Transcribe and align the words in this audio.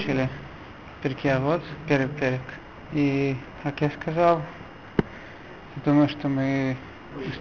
Учили 0.00 0.30
перке, 1.02 1.32
а 1.32 1.40
вот 1.40 1.62
первый 1.86 2.08
перек. 2.08 2.40
И, 2.94 3.36
как 3.62 3.82
я 3.82 3.90
сказал, 3.90 4.40
я 5.76 5.82
думаю, 5.84 6.08
что 6.08 6.26
мы 6.26 6.74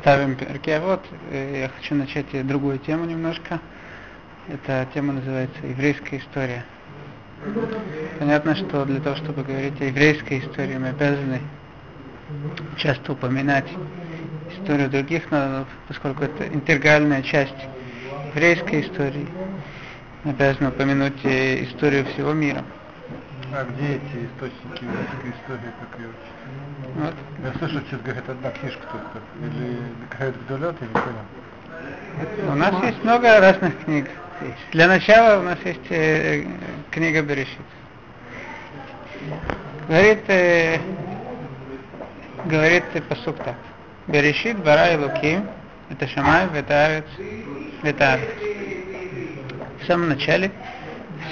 ставим 0.02 0.36
перке, 0.36 0.76
а 0.76 0.82
вот 0.82 1.06
я 1.32 1.70
хочу 1.70 1.96
начать 1.96 2.26
другую 2.46 2.78
тему 2.80 3.06
немножко. 3.06 3.62
Эта 4.50 4.86
тема 4.94 5.14
называется 5.14 5.66
еврейская 5.66 6.18
история. 6.18 6.66
Понятно, 8.20 8.58
что 8.58 8.84
для 8.84 9.00
того, 9.00 9.16
чтобы 9.16 9.44
говорить 9.44 9.80
о 9.80 9.86
еврейской 9.86 10.40
истории, 10.40 10.78
мы 10.78 10.90
обязаны 10.90 11.40
часто 12.76 13.14
упоминать 13.14 13.68
историю 14.58 14.90
других 14.90 15.32
народов, 15.32 15.70
поскольку 15.88 16.26
это 16.26 16.46
интегральная 16.46 17.22
часть 17.22 17.56
еврейской 18.36 18.82
истории. 18.82 19.28
Обязаны 20.26 20.70
упомянуть 20.70 21.26
историю 21.26 22.06
всего 22.06 22.34
мира. 22.34 22.64
А 23.52 23.64
где 23.64 23.96
эти 23.96 24.28
источники 24.28 24.84
еврейской 24.84 25.32
истории, 25.32 25.72
как 25.80 26.00
ее 26.00 26.08
учить? 26.10 26.94
Вот. 26.96 27.14
Я 27.44 27.54
слышал, 27.58 27.82
что 27.88 27.98
говорит 27.98 28.30
одна 28.30 28.52
книжка 28.52 28.82
только. 28.92 29.20
Или 29.42 29.80
Михаил 30.04 30.34
Гдолет, 30.46 30.76
я 30.82 30.88
не 30.88 30.94
понял. 30.94 32.52
У 32.52 32.56
нас 32.56 32.84
есть 32.84 33.04
много 33.04 33.40
разных 33.40 33.84
книг. 33.86 34.08
Для 34.72 34.88
начала 34.88 35.40
у 35.40 35.44
нас 35.44 35.58
есть 35.66 35.80
э, 35.90 36.46
книга 36.92 37.22
Берешит. 37.22 37.58
Говорит, 39.88 40.24
э, 40.28 40.80
говорит 42.46 42.84
э, 42.94 43.02
посук 43.02 43.38
так. 43.38 43.56
Берешит 44.08 44.58
бара 44.64 44.94
и 44.94 44.98
луким, 44.98 45.48
это 45.90 46.08
шамай, 46.08 46.48
ветарец, 46.50 47.06
ветарец. 47.84 48.30
Самом 49.90 50.10
начале 50.10 50.52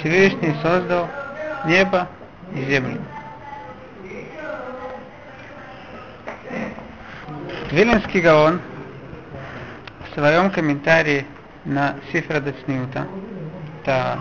Всевышний 0.00 0.52
создал 0.60 1.08
небо 1.64 2.08
и 2.52 2.64
землю. 2.64 3.00
Виленский 7.70 8.20
Гаон 8.20 8.60
в 10.04 10.14
своем 10.14 10.50
комментарии 10.50 11.24
на 11.64 11.94
Сифра 12.10 12.40
Дацниута, 12.40 13.06
это 13.80 14.18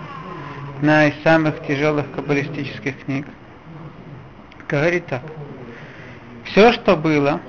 одна 0.77 1.07
из 1.07 1.19
самых 1.23 1.65
тяжелых 1.65 2.11
каббалистических 2.11 3.05
книг, 3.05 3.25
говорит 4.69 5.07
так. 5.07 5.23
Все, 6.43 6.73
что 6.73 6.95
было, 6.95 7.41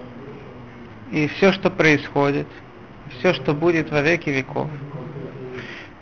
и 1.12 1.28
все, 1.36 1.52
что 1.52 1.68
происходит, 1.68 2.46
все, 3.18 3.34
что 3.34 3.52
будет 3.52 3.90
во 3.90 4.00
веки 4.00 4.30
веков, 4.30 4.70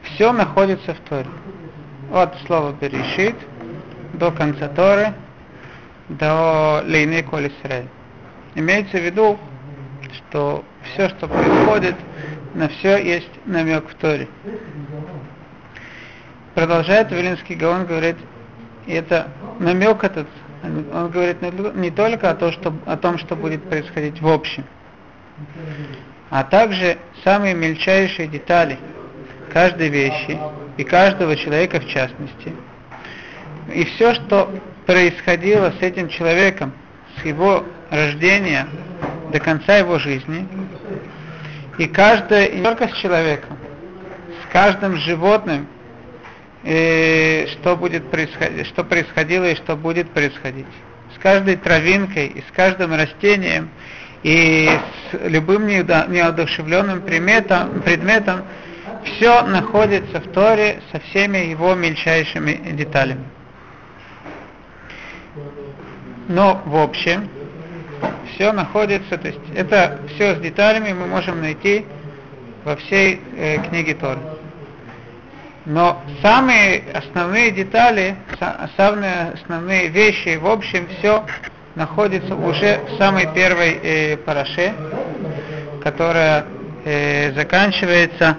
все 0.07 0.33
находится 0.33 0.95
в 0.95 0.99
Торе. 1.09 1.27
От 2.13 2.37
слова 2.47 2.73
Берешит 2.81 3.37
до 4.15 4.31
конца 4.31 4.69
Торы, 4.69 5.13
до 6.09 6.83
Лейны 6.85 7.23
Коль. 7.23 7.51
Имеется 8.55 8.99
в 8.99 9.05
виду, 9.05 9.39
что 10.13 10.65
все, 10.83 11.09
что 11.11 11.29
происходит, 11.29 11.97
на 12.55 12.69
все 12.69 13.03
есть 13.03 13.31
намек 13.45 13.89
в 13.89 13.95
Торе. 13.95 14.29
Продолжает 16.55 17.11
Вилинский 17.11 17.55
Гаон, 17.55 17.85
говорит, 17.87 18.17
и 18.87 18.93
это 18.93 19.29
намек 19.59 20.05
этот, 20.05 20.27
он 20.63 21.11
говорит 21.11 21.43
не 21.75 21.91
только 21.91 22.31
о 22.31 22.35
том, 22.35 22.53
что, 22.53 22.73
о 22.87 22.97
том, 22.97 23.19
что 23.19 23.37
будет 23.37 23.63
происходить 23.69 24.23
в 24.23 24.29
общем, 24.29 24.65
а 26.31 26.45
также 26.45 26.97
самые 27.25 27.55
мельчайшие 27.55 28.27
детали 28.27 28.79
каждой 29.57 29.89
вещи 29.89 30.39
и 30.77 30.85
каждого 30.85 31.35
человека 31.35 31.81
в 31.81 31.89
частности. 31.89 32.53
И 33.73 33.87
все, 33.87 34.13
что 34.13 34.53
происходило 34.85 35.73
с 35.81 35.81
этим 35.81 36.11
человеком, 36.11 36.75
с 37.17 37.25
его 37.25 37.65
рождения 37.89 38.69
до 39.33 39.41
конца 39.41 39.79
его 39.79 39.99
жизни, 39.99 40.47
и 41.79 41.87
каждое, 41.87 42.45
и 42.49 42.59
не 42.59 42.65
только 42.65 42.89
с 42.89 42.93
человеком, 42.99 43.57
с 44.43 44.53
каждым 44.53 44.99
животным, 44.99 45.67
и 46.63 47.49
что 47.53 47.77
будет 47.77 48.11
происходить, 48.11 48.67
что 48.67 48.85
происходило 48.85 49.45
и 49.45 49.55
что 49.55 49.75
будет 49.75 50.11
происходить. 50.11 50.67
С 51.15 51.19
каждой 51.19 51.57
травинкой 51.57 52.27
и 52.27 52.41
с 52.43 52.53
каждым 52.55 52.95
растением 52.95 53.71
и 54.23 54.69
с 54.69 55.29
любым 55.31 55.67
неодушевленным 55.67 57.01
предметом, 57.01 57.81
предметом 57.81 58.45
все 59.07 59.43
находится 59.43 60.21
в 60.21 60.33
Торе 60.33 60.83
со 60.93 61.01
всеми 61.01 61.39
его 61.39 61.75
мельчайшими 61.75 62.73
деталями. 62.73 63.25
Но 66.29 66.61
в 66.65 66.77
общем, 66.77 67.29
все 68.35 68.53
находится, 68.53 69.17
то 69.17 69.29
есть 69.29 69.41
это 69.55 70.01
все 70.15 70.35
с 70.35 70.41
деталями 70.41 70.93
мы 70.93 71.07
можем 71.07 71.41
найти 71.41 71.87
во 72.65 72.77
всей 72.77 73.21
э, 73.37 73.59
книге 73.69 73.95
Торы. 73.95 74.21
Но 75.65 76.01
самые 76.23 76.85
основные 76.95 77.51
детали, 77.51 78.17
самые 78.77 79.33
основные 79.35 79.89
вещи, 79.89 80.37
в 80.37 80.47
общем, 80.47 80.87
все 80.99 81.25
находится 81.75 82.35
уже 82.35 82.81
в 82.89 82.99
самой 82.99 83.33
первой 83.35 83.79
э, 83.83 84.17
параше, 84.17 84.75
которая 85.83 86.47
э, 86.85 87.33
заканчивается 87.35 88.37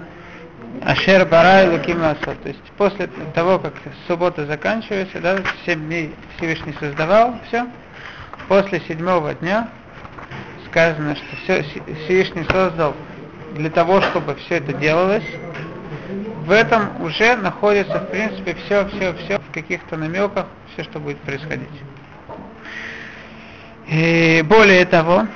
Ашер 0.84 1.26
Барай 1.26 1.68
Луким 1.68 2.00
То 2.00 2.36
есть 2.44 2.62
после 2.76 3.08
того, 3.34 3.58
как 3.58 3.74
суббота 4.06 4.46
заканчивается, 4.46 5.20
да, 5.20 5.38
7 5.66 5.86
дней 5.86 6.14
Всевышний 6.36 6.74
создавал 6.78 7.38
все, 7.48 7.66
после 8.48 8.80
седьмого 8.80 9.34
дня 9.34 9.68
сказано, 10.66 11.16
что 11.16 11.36
все 11.36 11.62
Всевышний 12.04 12.44
создал 12.50 12.94
для 13.54 13.70
того, 13.70 14.00
чтобы 14.02 14.34
все 14.36 14.56
это 14.56 14.72
делалось. 14.72 15.24
В 16.44 16.50
этом 16.50 17.02
уже 17.02 17.36
находится, 17.36 17.98
в 17.98 18.10
принципе, 18.10 18.54
все, 18.64 18.86
все, 18.88 19.14
все 19.14 19.38
в 19.38 19.52
каких-то 19.52 19.96
намеках, 19.96 20.46
все, 20.72 20.84
что 20.84 20.98
будет 20.98 21.18
происходить. 21.18 21.68
И 23.88 24.42
более 24.46 24.84
того, 24.86 25.26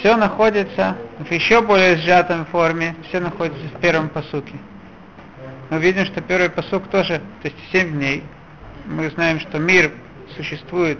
все 0.00 0.16
находится 0.16 0.96
в 1.18 1.30
еще 1.30 1.60
более 1.62 1.96
сжатой 1.96 2.44
форме, 2.46 2.96
все 3.08 3.20
находится 3.20 3.66
в 3.68 3.80
первом 3.80 4.08
посуке. 4.08 4.54
Мы 5.70 5.78
видим, 5.78 6.04
что 6.06 6.20
первый 6.20 6.50
посук 6.50 6.88
тоже, 6.88 7.20
то 7.42 7.48
есть 7.48 7.56
7 7.72 7.92
дней. 7.92 8.22
Мы 8.84 9.10
знаем, 9.10 9.40
что 9.40 9.58
мир 9.58 9.92
существует 10.36 10.98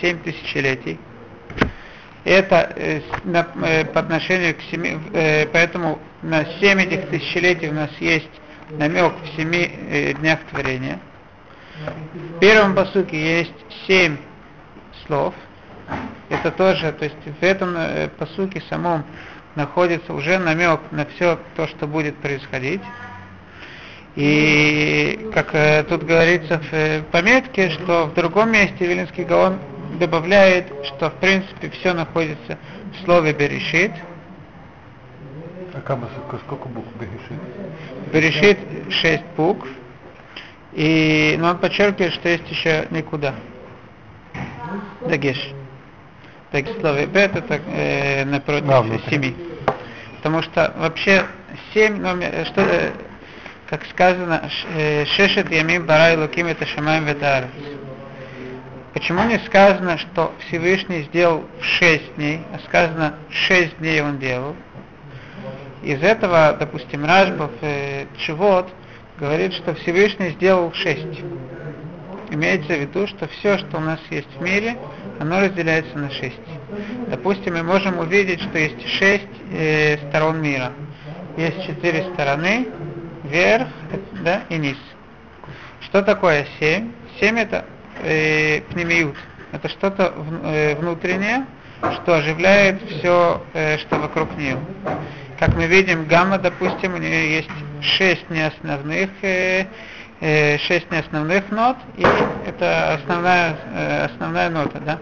7 0.00 0.18
тысячелетий. 0.20 0.98
Это 2.24 2.72
э, 2.76 3.00
на, 3.24 3.46
э, 3.62 3.84
по 3.84 4.00
отношению 4.00 4.54
к 4.54 4.60
семи, 4.70 4.98
э, 5.12 5.46
поэтому 5.46 5.98
на 6.22 6.44
7 6.44 6.80
этих 6.80 7.08
тысячелетий 7.08 7.68
у 7.68 7.74
нас 7.74 7.90
есть 7.98 8.30
намек 8.70 9.12
в 9.22 9.36
семи 9.36 9.70
э, 9.90 10.12
днях 10.14 10.40
творения. 10.50 10.98
В 12.12 12.38
первом 12.40 12.74
посуке 12.74 13.38
есть 13.40 13.54
семь 13.86 14.18
слов. 15.06 15.34
Это 16.28 16.50
тоже, 16.50 16.92
то 16.92 17.04
есть 17.04 17.16
в 17.40 17.42
этом 17.42 17.76
э, 17.76 18.08
посуке 18.08 18.62
самом 18.68 19.04
находится 19.56 20.14
уже 20.14 20.38
намек 20.38 20.80
на 20.90 21.04
все 21.06 21.38
то, 21.56 21.66
что 21.66 21.86
будет 21.86 22.16
происходить. 22.16 22.80
И 24.16 25.30
как 25.32 25.54
э, 25.54 25.84
тут 25.84 26.04
говорится 26.04 26.58
в 26.58 26.72
э, 26.72 27.02
пометке, 27.10 27.70
что 27.70 28.06
в 28.06 28.14
другом 28.14 28.52
месте 28.52 28.86
Вилинский 28.86 29.24
Гаон 29.24 29.58
добавляет, 29.98 30.66
что 30.84 31.10
в 31.10 31.14
принципе 31.14 31.70
все 31.70 31.92
находится 31.94 32.58
в 32.92 33.04
слове 33.04 33.32
Берешит. 33.32 33.92
А 35.72 35.80
как, 35.80 35.98
сколько 36.46 36.68
букв 36.68 36.88
Берешит? 36.98 37.40
Берешит 38.12 38.58
шесть 38.92 39.24
букв. 39.36 39.68
И, 40.72 41.36
но 41.38 41.50
он 41.50 41.58
подчеркивает, 41.58 42.12
что 42.14 42.28
есть 42.28 42.48
еще 42.48 42.86
никуда. 42.90 43.34
Дагеш. 45.06 45.54
Так 46.50 46.66
слове 46.80 47.06
бет 47.06 47.36
это 47.36 47.60
э, 47.66 48.24
напротив 48.24 48.66
да, 48.66 48.84
семи. 49.08 49.36
Потому 50.16 50.42
что 50.42 50.74
вообще 50.76 51.24
семь, 51.72 52.00
номер, 52.00 52.44
что, 52.46 52.62
э, 52.62 52.90
как 53.68 53.84
сказано, 53.86 54.50
э, 54.74 55.04
шешет 55.04 55.48
ямим 55.50 55.86
барай 55.86 56.16
луким 56.16 56.48
это 56.48 56.66
шамаем 56.66 57.04
ветарец. 57.04 57.50
Почему 58.92 59.22
не 59.24 59.38
сказано, 59.38 59.96
что 59.98 60.34
Всевышний 60.46 61.02
сделал 61.02 61.44
в 61.60 61.64
шесть 61.64 62.16
дней, 62.16 62.40
а 62.52 62.58
сказано 62.66 63.14
шесть 63.30 63.78
дней 63.78 64.02
он 64.02 64.18
делал? 64.18 64.56
Из 65.84 66.02
этого, 66.02 66.56
допустим, 66.58 67.04
Рашбов 67.04 67.52
э, 67.60 68.06
Чевод 68.18 68.68
говорит, 69.20 69.54
что 69.54 69.74
Всевышний 69.74 70.30
сделал 70.30 70.72
шесть. 70.72 71.22
Имеется 72.30 72.74
в 72.74 72.80
виду, 72.80 73.06
что 73.06 73.26
все, 73.28 73.58
что 73.58 73.78
у 73.78 73.80
нас 73.80 74.00
есть 74.10 74.28
в 74.38 74.42
мире, 74.42 74.76
оно 75.18 75.40
разделяется 75.40 75.98
на 75.98 76.10
шесть. 76.10 76.36
Допустим, 77.08 77.54
мы 77.54 77.62
можем 77.62 77.98
увидеть, 77.98 78.40
что 78.40 78.58
есть 78.58 78.86
шесть 78.86 79.26
э, 79.52 79.98
сторон 80.08 80.40
мира. 80.40 80.72
Есть 81.36 81.66
четыре 81.66 82.04
стороны, 82.14 82.68
верх 83.24 83.68
да, 84.22 84.42
и 84.48 84.56
низ. 84.56 84.78
Что 85.80 86.02
такое 86.02 86.46
семь? 86.58 86.92
Семь 87.18 87.38
это 87.38 87.64
э, 88.02 88.60
пнемиют. 88.70 89.16
Это 89.52 89.68
что-то 89.68 90.12
в, 90.16 90.46
э, 90.46 90.76
внутреннее, 90.76 91.46
что 91.80 92.16
оживляет 92.16 92.80
все, 92.88 93.42
э, 93.54 93.78
что 93.78 93.96
вокруг 93.96 94.36
нее. 94.36 94.58
Как 95.38 95.56
мы 95.56 95.66
видим, 95.66 96.06
гамма, 96.06 96.38
допустим, 96.38 96.94
у 96.94 96.98
нее 96.98 97.36
есть 97.36 97.50
шесть 97.80 98.28
неосновных, 98.30 99.10
э, 99.22 99.62
э, 99.62 99.66
шесть 100.20 100.90
неосновных 100.90 101.50
нот, 101.50 101.76
и 101.96 102.04
это 102.46 102.94
основная, 102.94 103.56
э, 103.72 104.04
основная 104.04 104.50
нота, 104.50 104.78
да? 104.80 104.98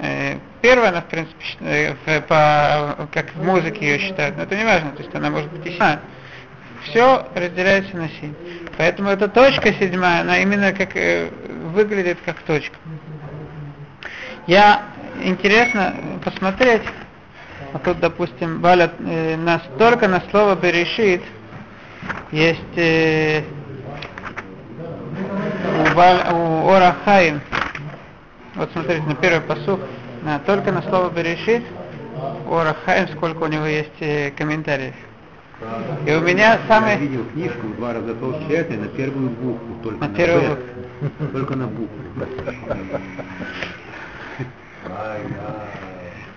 Э, 0.00 0.38
первая, 0.62 0.90
она, 0.90 1.00
в 1.02 1.06
принципе, 1.06 1.96
э, 2.06 2.20
по, 2.22 3.08
как 3.12 3.34
в 3.34 3.44
музыке 3.44 3.86
ее 3.86 3.98
считают, 3.98 4.36
но 4.36 4.44
это 4.44 4.56
не 4.56 4.64
важно, 4.64 4.92
то 4.92 5.02
есть 5.02 5.14
она 5.14 5.30
может 5.30 5.50
быть 5.50 5.66
и 5.66 5.70
седьмая. 5.72 6.00
Все 6.84 7.26
разделяется 7.34 7.96
на 7.96 8.08
семь. 8.08 8.34
Поэтому 8.76 9.08
эта 9.08 9.28
точка 9.28 9.72
седьмая, 9.72 10.22
она 10.22 10.38
именно 10.38 10.72
как 10.72 10.96
э, 10.96 11.28
выглядит 11.72 12.18
как 12.24 12.38
точка. 12.40 12.76
Я 14.46 14.82
интересно 15.22 15.94
посмотреть, 16.24 16.82
вот 17.72 17.82
тут, 17.82 18.00
допустим, 18.00 18.60
Валя 18.60 18.92
э, 19.00 19.36
настолько 19.36 20.08
на 20.08 20.22
слово 20.30 20.54
Берешит 20.54 21.22
есть 22.30 22.76
э, 22.76 23.42
у, 25.62 25.94
Валь, 25.94 26.32
у 26.32 26.66
Ора 26.66 26.96
Хаим, 27.04 27.40
вот 28.54 28.70
смотрите, 28.72 29.02
на 29.02 29.14
первый 29.14 29.40
посух, 29.40 29.80
на, 30.22 30.38
только 30.40 30.72
на 30.72 30.82
слово 30.82 31.10
Берешит, 31.10 31.64
у 32.46 32.52
Ора 32.52 32.76
Хаим, 32.84 33.08
сколько 33.08 33.42
у 33.42 33.46
него 33.46 33.66
есть 33.66 34.00
э, 34.00 34.30
комментариев. 34.30 34.94
И 36.06 36.12
у 36.12 36.20
меня 36.20 36.58
самый... 36.68 36.92
Я 36.92 36.96
видел 36.96 37.24
книжку 37.32 37.66
в 37.66 37.76
два 37.76 37.94
раза 37.94 38.14
толще 38.14 38.52
этой 38.52 38.76
на 38.76 38.88
первую 38.88 39.30
букву, 39.30 39.76
только 39.82 40.00
На 40.00 40.08
на, 40.08 40.14
первую 40.14 40.56
Б, 40.56 41.10
только 41.32 41.56
на 41.56 41.66
букву. 41.66 41.98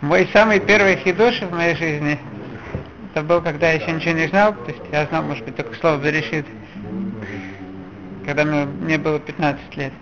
Мой 0.01 0.29
самый 0.31 0.59
первый 0.59 0.97
хидуш 0.97 1.41
в 1.41 1.51
моей 1.51 1.75
жизни, 1.75 2.19
это 3.13 3.23
был, 3.23 3.41
когда 3.41 3.71
я 3.71 3.81
еще 3.81 3.91
ничего 3.91 4.13
не 4.13 4.27
знал, 4.27 4.53
то 4.53 4.71
есть 4.71 4.81
я 4.91 5.05
знал, 5.07 5.23
может 5.23 5.43
быть, 5.43 5.55
только 5.55 5.73
слово 5.75 5.97
Берешит, 5.97 6.45
когда 8.27 8.43
мне, 8.43 8.65
мне 8.65 8.97
было 8.97 9.19
15 9.21 9.77
лет. 9.77 9.93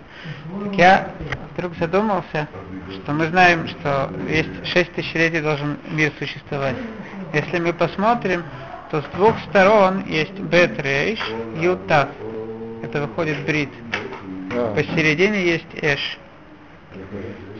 Так 0.64 0.74
я 0.74 1.10
вдруг 1.56 1.76
задумался, 1.76 2.48
что 2.92 3.12
мы 3.12 3.26
знаем, 3.28 3.68
что 3.68 4.10
есть 4.28 4.66
6 4.66 4.94
тысячелетий 4.94 5.40
должен 5.40 5.78
мир 5.90 6.10
существовать. 6.18 6.74
Если 7.32 7.60
мы 7.60 7.72
посмотрим, 7.72 8.42
то 8.90 9.00
с 9.00 9.04
двух 9.14 9.38
сторон 9.48 10.04
есть 10.08 10.32
Бет 10.40 10.76
Рейш, 10.80 11.20
Ют 11.60 11.86
Тав. 11.86 12.08
Это 12.82 13.02
выходит 13.02 13.38
Брит. 13.46 13.68
Посередине 14.74 15.46
есть 15.46 15.66
Эш. 15.80 16.18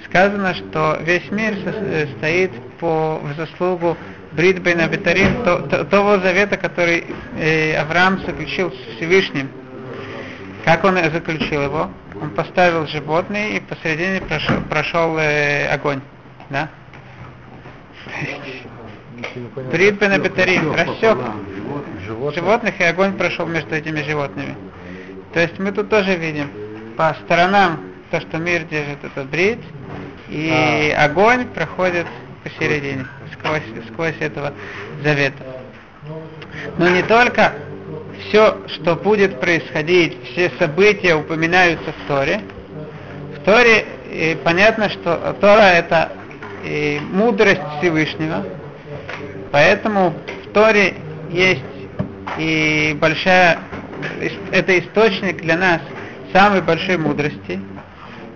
Сказано, 0.07 0.53
что 0.55 0.99
весь 1.01 1.31
мир 1.31 1.55
э, 1.65 2.07
стоит 2.19 2.51
по, 2.81 3.21
в 3.23 3.35
заслугу 3.37 3.97
Брит 4.33 4.61
Бен 4.63 4.81
Абитарим, 4.81 5.45
то- 5.45 5.59
то- 5.61 5.85
того 5.85 6.19
завета, 6.19 6.57
который 6.57 7.05
э, 7.39 7.77
Авраам 7.77 8.19
заключил 8.27 8.73
с 8.73 8.97
Всевышним. 8.97 9.49
Как 10.67 10.83
он 10.83 10.97
заключил 10.97 11.63
его? 11.63 11.91
Он 12.21 12.31
поставил 12.31 12.89
животные 12.89 13.59
и 13.59 13.61
посередине 13.61 14.21
прошел, 14.21 14.61
прошел 14.63 15.17
э, 15.17 15.69
огонь. 15.69 16.01
Да? 16.51 16.69
Брит 19.71 20.01
Бен 20.01 20.11
Абитарим 20.11 20.73
рассек 20.75 21.19
Животное. 22.05 22.33
животных, 22.33 22.81
и 22.81 22.83
огонь 22.83 23.13
прошел 23.13 23.47
между 23.47 23.77
этими 23.77 24.03
животными. 24.03 24.57
То 25.35 25.39
есть 25.39 25.57
мы 25.61 25.71
тут 25.71 25.89
тоже 25.89 26.17
видим 26.17 26.51
по 26.97 27.15
сторонам 27.25 27.81
то, 28.11 28.21
что 28.21 28.39
мир 28.39 28.65
держит, 28.65 29.05
это 29.05 29.23
брит, 29.23 29.61
и 30.29 30.93
огонь 30.99 31.47
проходит 31.47 32.09
посередине, 32.43 33.07
сквозь, 33.35 33.63
сквозь 33.93 34.17
этого 34.19 34.53
завета. 35.05 35.45
Но 36.77 36.89
не 36.89 37.05
только 37.05 37.53
все, 38.29 38.57
что 38.69 38.97
будет 38.97 39.41
происходить, 39.41 40.17
все 40.33 40.51
события 40.59 41.15
упоминаются 41.15 41.93
в 41.93 42.09
Торе. 42.09 42.41
В 43.37 43.45
Торе 43.45 43.85
э, 44.11 44.37
понятно, 44.37 44.89
что 44.91 45.37
Тора 45.41 45.63
это 45.63 46.13
э, 46.65 46.99
мудрость 47.01 47.61
Всевышнего, 47.79 48.45
поэтому 49.53 50.15
в 50.45 50.53
Торе 50.53 50.95
есть 51.31 51.63
и 52.39 52.97
большая, 53.01 53.59
это 54.53 54.79
источник 54.79 55.43
для 55.43 55.57
нас 55.57 55.81
самой 56.33 56.61
большой 56.61 56.97
мудрости. 56.97 57.61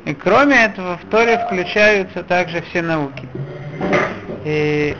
И 0.06 0.14
кроме 0.14 0.64
этого 0.64 0.98
в 0.98 1.10
Торе 1.10 1.38
включаются 1.46 2.22
также 2.22 2.62
все 2.70 2.82
науки. 2.82 3.28
И 4.44 4.96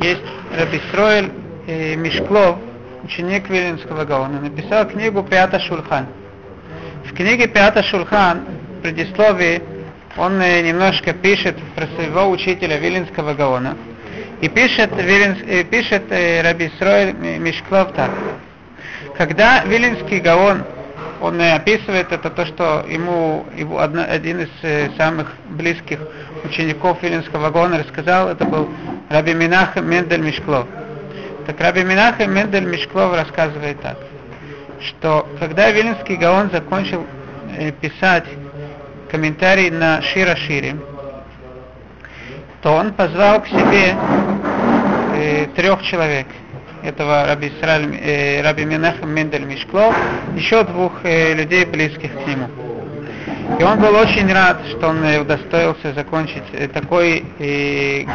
есть 0.00 0.22
Рабистроэль 0.58 1.30
Мишклов, 1.96 2.58
ученик 3.04 3.48
Виленского 3.48 4.04
Гаона, 4.04 4.40
написал 4.40 4.86
книгу 4.86 5.22
Пята 5.22 5.58
Шульхан. 5.60 6.06
В 7.04 7.14
книге 7.14 7.46
Пята 7.46 7.82
Шульхан, 7.82 8.44
в 8.78 8.82
предисловии, 8.82 9.62
он 10.16 10.40
э, 10.40 10.62
немножко 10.62 11.12
пишет 11.12 11.56
про 11.74 11.86
своего 11.88 12.30
учителя 12.30 12.78
Виленского 12.78 13.34
Гаона. 13.34 13.76
И 14.40 14.48
пишет, 14.48 14.90
Виленс, 14.96 15.38
э, 15.46 15.64
пишет 15.64 16.04
э, 16.10 16.42
Раби 16.42 16.70
Мишклов 17.38 17.92
так. 17.92 18.10
Когда 19.16 19.64
Виленский 19.64 20.20
Гаон, 20.20 20.64
он 21.20 21.40
описывает 21.40 22.12
это 22.12 22.28
то, 22.30 22.44
что 22.44 22.84
ему, 22.88 23.46
его 23.56 23.78
одна, 23.78 24.04
один 24.04 24.40
из 24.40 24.96
самых 24.96 25.32
близких 25.48 26.00
учеников 26.44 27.02
Виленского 27.02 27.50
Гаона 27.50 27.78
рассказал, 27.78 28.28
это 28.28 28.44
был 28.44 28.68
Раби 29.08 29.32
Минахем 29.32 29.88
Мендель 29.88 30.20
Мишклов. 30.20 30.66
Так 31.46 31.60
Раби 31.60 31.84
Минахем 31.84 32.34
Мендель 32.34 32.64
Мишклов 32.64 33.14
рассказывает 33.14 33.80
так, 33.80 33.96
что 34.80 35.28
когда 35.38 35.70
Виленский 35.70 36.16
Гаон 36.16 36.50
закончил 36.50 37.06
э, 37.56 37.70
писать 37.70 38.24
комментарий 39.08 39.70
на 39.70 40.02
Шира 40.02 40.34
Шири, 40.34 40.74
то 42.62 42.72
он 42.72 42.92
позвал 42.94 43.42
к 43.42 43.46
себе 43.46 43.94
э, 45.14 45.46
трех 45.54 45.84
человек. 45.84 46.26
Этого 46.82 47.26
Раби, 47.26 47.52
Исраиль, 47.56 47.94
э, 47.94 48.42
Раби 48.42 48.64
Менахем 48.64 49.08
Мендель 49.08 49.44
Мишклов, 49.44 49.94
еще 50.34 50.64
двух 50.64 50.94
э, 51.04 51.32
людей, 51.34 51.64
близких 51.64 52.10
к 52.12 52.26
нему. 52.26 52.48
И 53.60 53.62
он 53.62 53.78
был 53.78 53.94
очень 53.94 54.32
рад, 54.32 54.62
что 54.68 54.88
он 54.88 55.04
э, 55.04 55.20
удостоился 55.20 55.92
закончить 55.94 56.42
э, 56.52 56.66
такой 56.66 57.24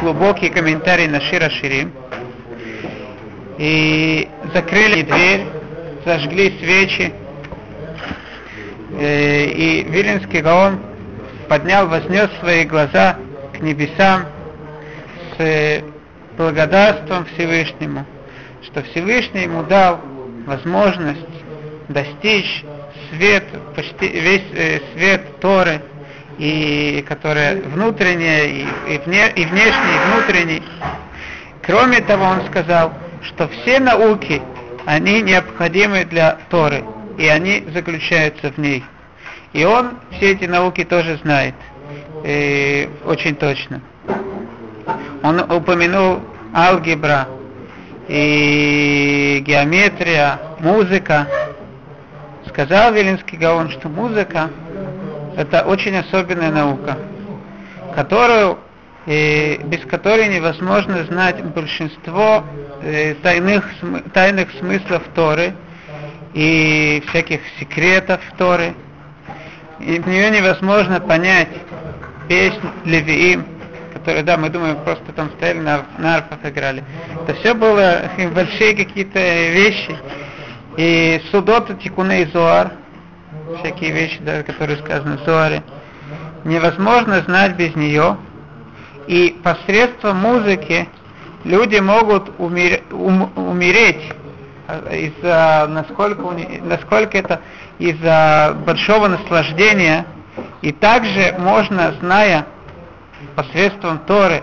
глубокий 0.02 0.50
комментарий 0.50 1.06
на 1.06 1.22
Шира 1.22 1.48
Ширим. 1.48 1.92
И 3.58 4.28
закрыли 4.52 5.02
дверь, 5.02 5.46
зажгли 6.04 6.58
свечи, 6.58 7.12
Э, 8.94 9.46
и 9.46 9.84
Виленский 9.84 10.40
Гаон 10.40 10.78
поднял, 11.48 11.88
вознес 11.88 12.28
свои 12.40 12.64
глаза 12.64 13.16
к 13.54 13.60
небесам 13.60 14.26
с 15.36 15.40
э, 15.40 15.82
благодарством 16.36 17.24
Всевышнему, 17.24 18.04
что 18.62 18.82
Всевышний 18.82 19.44
ему 19.44 19.62
дал 19.62 20.00
возможность 20.46 21.26
достичь 21.88 22.64
свет, 23.10 23.44
почти 23.74 24.08
весь 24.08 24.44
э, 24.54 24.80
свет 24.92 25.40
Торы, 25.40 25.80
и 26.38 27.02
которая 27.08 27.62
внутренняя, 27.62 28.44
и, 28.44 28.66
и, 28.88 28.98
вне, 29.06 29.30
и 29.30 29.44
внешний, 29.46 29.94
и 29.94 30.12
внутренний. 30.12 30.62
Кроме 31.62 32.00
того, 32.02 32.24
он 32.24 32.46
сказал, 32.46 32.92
что 33.22 33.48
все 33.48 33.80
науки, 33.80 34.42
они 34.86 35.22
необходимы 35.22 36.04
для 36.04 36.38
Торы, 36.50 36.84
и 37.18 37.26
они 37.26 37.64
заключаются 37.72 38.50
в 38.52 38.58
ней. 38.58 38.84
И 39.52 39.64
он 39.64 39.98
все 40.12 40.32
эти 40.32 40.44
науки 40.44 40.84
тоже 40.84 41.18
знает, 41.22 41.54
э, 42.24 42.86
очень 43.04 43.36
точно. 43.36 43.80
Он 45.22 45.40
упомянул 45.40 46.20
алгебра, 46.54 47.28
и 48.08 49.42
геометрия, 49.46 50.38
музыка. 50.58 51.26
Сказал 52.46 52.92
Виленский 52.92 53.38
Гаон, 53.38 53.70
что 53.70 53.88
музыка 53.88 54.50
это 55.36 55.62
очень 55.62 55.96
особенная 55.96 56.50
наука, 56.50 56.98
которую, 57.94 58.58
э, 59.06 59.58
без 59.64 59.80
которой 59.86 60.28
невозможно 60.28 61.04
знать 61.04 61.42
большинство 61.44 62.44
э, 62.82 63.14
тайных, 63.22 63.64
смы- 63.80 64.08
тайных 64.10 64.50
смыслов 64.58 65.02
Торы 65.14 65.54
и 66.34 67.02
всяких 67.08 67.40
секретов 67.58 68.20
Торы. 68.38 68.74
И 69.80 69.98
в 69.98 70.06
нее 70.06 70.30
невозможно 70.30 71.00
понять 71.00 71.48
песнь 72.28 72.60
Левиим, 72.84 73.44
которые, 73.92 74.22
да, 74.22 74.36
мы 74.36 74.48
думаем, 74.48 74.76
просто 74.84 75.12
там 75.12 75.30
стояли 75.36 75.58
на, 75.58 75.82
на 75.98 76.16
арфах 76.16 76.38
играли. 76.44 76.84
Это 77.22 77.34
все 77.34 77.54
было 77.54 78.02
большие 78.32 78.74
какие-то 78.74 79.18
вещи. 79.18 79.96
И 80.76 81.20
Судота 81.30 81.74
Тикуна 81.74 82.20
и 82.22 82.26
Зуар, 82.26 82.72
всякие 83.58 83.90
вещи, 83.90 84.18
да, 84.20 84.42
которые 84.42 84.78
сказаны 84.78 85.18
в 85.18 85.24
Зоаре, 85.24 85.62
невозможно 86.44 87.20
знать 87.22 87.56
без 87.56 87.74
нее, 87.76 88.16
и 89.06 89.36
посредством 89.42 90.18
музыки 90.18 90.88
люди 91.44 91.78
могут 91.78 92.30
умер, 92.38 92.82
ум, 92.90 93.30
умереть 93.36 94.12
из-за 94.90 95.66
насколько, 95.68 96.22
насколько 96.62 97.18
это 97.18 97.40
из-за 97.78 98.56
большого 98.64 99.08
наслаждения, 99.08 100.06
и 100.62 100.72
также 100.72 101.34
можно, 101.38 101.94
зная 102.00 102.46
посредством 103.34 103.98
Торы 104.06 104.42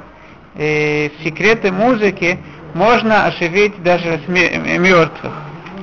э, 0.55 1.09
секреты 1.23 1.71
музыки, 1.71 2.39
можно 2.73 3.25
оживить 3.25 3.81
даже 3.81 4.21
мертвых. 4.27 5.33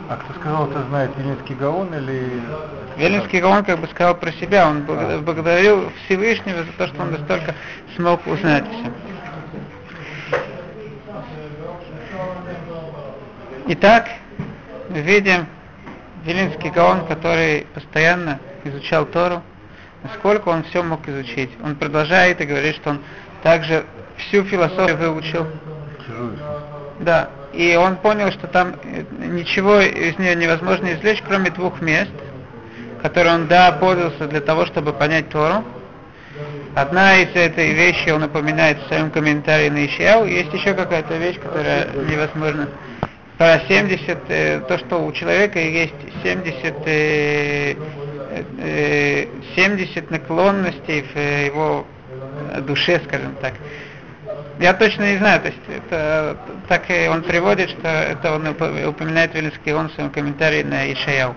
А 0.09 0.17
кто 0.17 0.35
сказал, 0.39 0.71
это 0.71 0.85
знает 0.85 1.11
Вильнинский 1.17 1.55
Гаон 1.57 1.93
или... 1.93 2.41
Вильнинский 2.97 3.41
Гаон 3.41 3.65
как 3.65 3.81
бы 3.81 3.89
сказал 3.89 4.15
про 4.15 4.31
себя, 4.33 4.69
он 4.69 4.83
благодарил 4.83 5.91
Всевышнего 6.05 6.63
за 6.63 6.73
то, 6.79 6.87
что 6.87 7.03
он 7.03 7.11
настолько 7.13 7.55
смог 7.97 8.25
узнать 8.27 8.65
все. 8.69 8.93
Итак, 13.69 14.09
мы 14.91 15.01
видим 15.01 15.47
Вилинский 16.25 16.71
Гаон, 16.71 17.07
который 17.07 17.67
постоянно 17.75 18.39
изучал 18.63 19.07
Тору, 19.07 19.43
насколько 20.05 20.49
он 20.51 20.63
все 20.65 20.85
мог 20.85 21.09
изучить. 21.09 21.51
Он 21.65 21.75
продолжает 21.75 22.41
и 22.41 22.47
говорит, 22.47 22.77
что 22.77 22.91
он 22.91 23.01
также 23.43 23.85
всю 24.19 24.45
философию 24.45 24.97
выучил. 24.97 25.47
Да, 27.01 27.29
и 27.57 27.75
он 27.77 27.97
понял, 27.97 28.31
что 28.33 28.47
там 28.47 28.75
ничего 29.19 29.81
из 29.81 30.19
нее 30.19 30.35
невозможно 30.35 30.93
извлечь, 30.93 31.23
кроме 31.27 31.51
двух 31.51 31.81
мест, 31.81 32.11
которые 33.03 33.35
он, 33.35 33.47
да, 33.47 33.73
пользовался 33.73 34.27
для 34.27 34.41
того, 34.41 34.67
чтобы 34.67 34.93
понять 34.93 35.29
Тору. 35.31 35.65
Одна 36.75 37.17
из 37.17 37.35
этой 37.35 37.73
вещи 37.73 38.11
он 38.11 38.25
упоминает 38.25 38.79
в 38.83 38.89
своем 38.89 39.11
комментарии 39.11 39.71
на 39.71 39.87
Ишияу. 39.87 40.27
Есть 40.27 40.53
еще 40.53 40.75
какая-то 40.75 41.17
вещь, 41.17 41.39
которая 41.41 41.89
невозможно 42.11 42.69
про 43.39 43.61
70, 43.67 44.19
э, 44.29 44.61
то, 44.69 44.79
что 44.79 45.05
у 45.05 45.13
человека 45.13 45.59
есть 45.59 45.95
70, 46.23 46.75
э, 46.87 47.75
э, 48.59 49.27
70 49.55 50.11
наклонностей 50.11 51.03
в 51.03 51.19
его 51.19 51.87
душе, 52.61 53.01
скажем 53.07 53.35
так. 53.41 53.55
Я 54.59 54.73
точно 54.75 55.13
не 55.13 55.19
знаю, 55.19 55.41
то 55.41 55.49
есть 55.49 55.61
это 55.69 56.39
так 56.69 56.91
и 56.91 57.09
он 57.09 57.23
приводит, 57.23 57.71
что 57.71 57.89
это 57.89 58.33
он 58.35 58.47
упоминает 58.89 59.35
Вильнский 59.35 59.75
он 59.75 59.89
в 59.89 59.93
своем 59.93 60.11
комментарии 60.11 60.63
на 60.63 60.93
Ишаяу. 60.93 61.35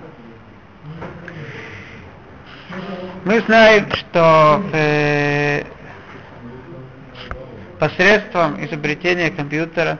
Мы 3.25 3.41
знаем, 3.41 3.91
что 3.91 4.63
э, 4.71 5.63
посредством 7.77 8.63
изобретения 8.63 9.29
компьютера 9.31 9.99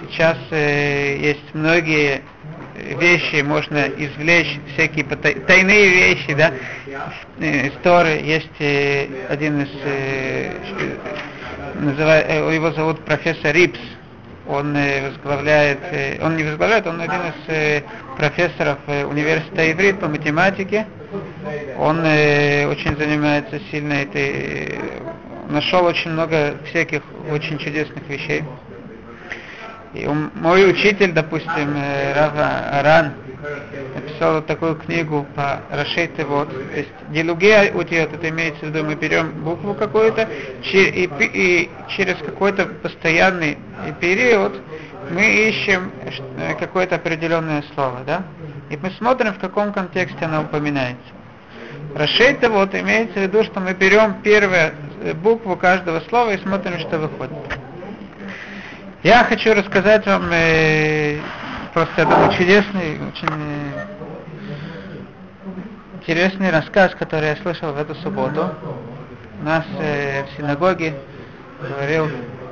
сейчас 0.00 0.38
э, 0.50 1.16
есть 1.18 1.54
многие 1.54 2.22
вещи, 2.76 3.42
можно 3.42 3.86
извлечь 3.88 4.58
всякие 4.72 5.04
тайные 5.04 5.88
вещи, 5.88 6.34
да, 6.34 6.52
истории. 7.38 8.20
Э, 8.20 8.24
есть 8.24 8.60
э, 8.60 9.06
один 9.28 9.62
из, 9.62 9.70
э, 9.84 10.52
называет, 11.74 12.26
э, 12.28 12.54
его 12.54 12.70
зовут 12.72 13.04
профессор 13.04 13.54
Рипс, 13.54 13.78
он 14.46 14.76
э, 14.76 15.08
возглавляет, 15.08 15.78
э, 15.90 16.18
он 16.24 16.36
не 16.36 16.44
возглавляет, 16.44 16.86
он 16.86 17.00
один 17.00 17.20
из 17.20 17.82
профессоров 18.16 18.78
университета 18.86 19.70
Иврит 19.72 20.00
по 20.00 20.08
математике. 20.08 20.86
Он 21.78 22.00
очень 22.00 22.96
занимается 22.96 23.60
сильно 23.70 23.94
этой, 23.94 24.78
нашел 25.48 25.84
очень 25.84 26.12
много 26.12 26.56
всяких 26.70 27.02
очень 27.30 27.58
чудесных 27.58 28.06
вещей. 28.08 28.44
И 29.94 30.06
мой 30.06 30.70
учитель, 30.70 31.12
допустим, 31.12 31.76
Рава 32.14 32.70
Аран, 32.72 33.12
написал 33.94 34.34
вот 34.34 34.46
такую 34.46 34.76
книгу 34.76 35.26
по 35.34 35.60
Рашейт 35.70 36.12
вот, 36.24 36.48
то 36.50 36.78
есть 36.78 36.88
делугея 37.10 37.72
утиот, 37.72 38.12
это 38.12 38.28
имеется 38.28 38.66
в 38.66 38.68
виду, 38.68 38.84
мы 38.84 38.94
берем 38.94 39.32
букву 39.42 39.74
какую-то, 39.74 40.28
и, 40.72 41.10
и 41.20 41.70
через 41.88 42.16
какой-то 42.18 42.66
постоянный 42.66 43.58
период 44.00 44.60
мы 45.10 45.48
ищем 45.48 45.90
э, 46.38 46.54
какое-то 46.54 46.96
определенное 46.96 47.64
слово, 47.74 48.00
да, 48.06 48.22
и 48.70 48.76
мы 48.76 48.90
смотрим, 48.92 49.34
в 49.34 49.38
каком 49.38 49.72
контексте 49.72 50.24
оно 50.24 50.42
упоминается. 50.42 51.02
Рашейта 51.94 52.48
вот 52.48 52.74
имеется 52.74 53.18
в 53.18 53.22
виду, 53.22 53.44
что 53.44 53.60
мы 53.60 53.74
берем 53.74 54.22
первую 54.22 54.72
э, 55.02 55.14
букву 55.14 55.56
каждого 55.56 56.00
слова 56.08 56.32
и 56.32 56.38
смотрим, 56.38 56.78
что 56.78 56.98
выходит. 56.98 57.36
Я 59.02 59.24
хочу 59.24 59.52
рассказать 59.52 60.06
вам 60.06 60.30
э, 60.30 61.18
просто 61.72 62.02
это 62.02 62.34
чудесный, 62.36 63.00
очень 63.08 63.28
э, 63.30 63.86
интересный 65.94 66.50
рассказ, 66.50 66.94
который 66.94 67.28
я 67.28 67.36
слышал 67.36 67.72
в 67.72 67.78
эту 67.78 67.94
субботу. 67.96 68.50
У 69.40 69.44
нас 69.44 69.64
э, 69.78 70.24
в 70.24 70.36
синагоге 70.36 70.94
говорил 71.60 72.10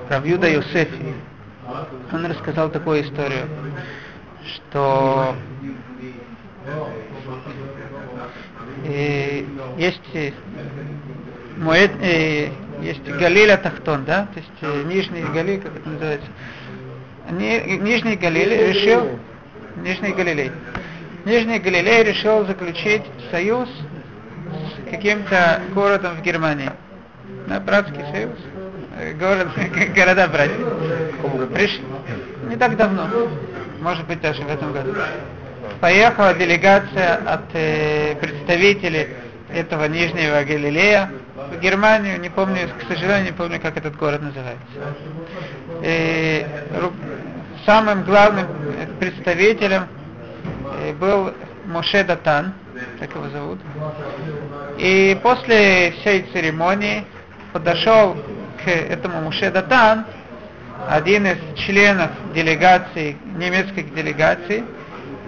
Равьюда 0.09 0.49
Юсефи. 0.51 1.15
Он 2.13 2.27
рассказал 2.27 2.71
такую 2.71 3.03
историю, 3.03 3.47
что 4.47 5.37
э, 8.85 9.45
есть 9.77 10.01
э, 10.15 10.33
Моэд, 11.59 11.93
э, 12.01 12.49
есть 12.81 13.05
Галиля 13.05 13.59
Тахтон, 13.59 14.05
да, 14.05 14.27
то 14.33 14.41
есть 14.41 14.87
Нижний 14.87 15.23
Галиль, 15.23 15.61
как 15.61 15.77
это 15.77 15.89
называется. 15.89 16.29
Ни, 17.31 17.79
Нижний 17.79 18.17
Галилей 18.17 18.73
решил, 18.73 19.19
Нижний 19.77 20.13
Галилей, 20.13 20.53
Нижний 21.25 21.59
Галилей 21.59 22.03
решил 22.03 22.45
заключить 22.47 23.03
союз 23.31 23.69
с 23.69 24.91
каким-то 24.91 25.61
городом 25.75 26.17
в 26.17 26.23
Германии. 26.23 26.71
На 27.47 27.61
братский 27.61 28.03
союз, 28.13 28.37
э, 28.99 29.13
город, 29.15 29.49
города 29.95 30.29
братья. 30.29 30.57
Приш... 31.55 31.81
Не 32.49 32.57
так 32.57 32.77
давно, 32.77 33.09
может 33.81 34.07
быть 34.07 34.21
даже 34.21 34.43
в 34.43 34.49
этом 34.49 34.73
году. 34.73 34.95
Поехала 35.81 36.35
делегация 36.35 37.17
от 37.27 37.45
э, 37.55 38.17
представителей 38.17 39.09
этого 39.53 39.85
Нижнего 39.85 40.43
Галилея 40.43 41.11
Германию, 41.61 42.21
не 42.21 42.29
помню, 42.29 42.69
к 42.69 42.89
сожалению, 42.89 43.27
не 43.27 43.33
помню, 43.33 43.61
как 43.61 43.77
этот 43.77 43.97
город 43.97 44.23
называется. 44.23 44.95
И 45.83 46.47
самым 47.67 48.05
главным 48.05 48.47
представителем 48.99 49.87
э, 50.81 50.93
был 50.95 51.33
Моше 51.67 52.05
Датан, 52.05 52.55
так 52.99 53.15
его 53.15 53.29
зовут. 53.29 53.61
И 54.79 55.19
после 55.23 55.93
всей 56.01 56.23
церемонии 56.33 57.05
подошел 57.53 58.17
к 58.65 58.69
этому 58.69 59.21
Моше 59.23 59.51
Датан, 59.51 60.07
один 60.89 61.27
из 61.27 61.39
членов 61.59 62.11
делегации, 62.35 63.17
немецкой 63.37 63.83
делегации, 63.83 64.65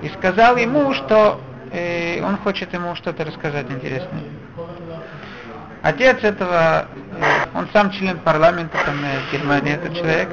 и 0.03 0.09
сказал 0.09 0.57
ему, 0.57 0.95
что 0.95 1.41
э, 1.71 2.23
он 2.25 2.39
хочет 2.39 2.73
ему 2.73 2.95
что-то 2.95 3.25
рассказать 3.25 3.71
интересное. 3.71 4.23
Отец 5.83 6.19
этого, 6.23 6.87
э, 7.19 7.25
он 7.55 7.69
сам 7.73 7.91
член 7.91 8.19
парламента 8.19 8.79
там 8.87 8.95
э, 9.05 9.37
Германии, 9.37 9.75
этот 9.75 9.95
человек, 9.97 10.29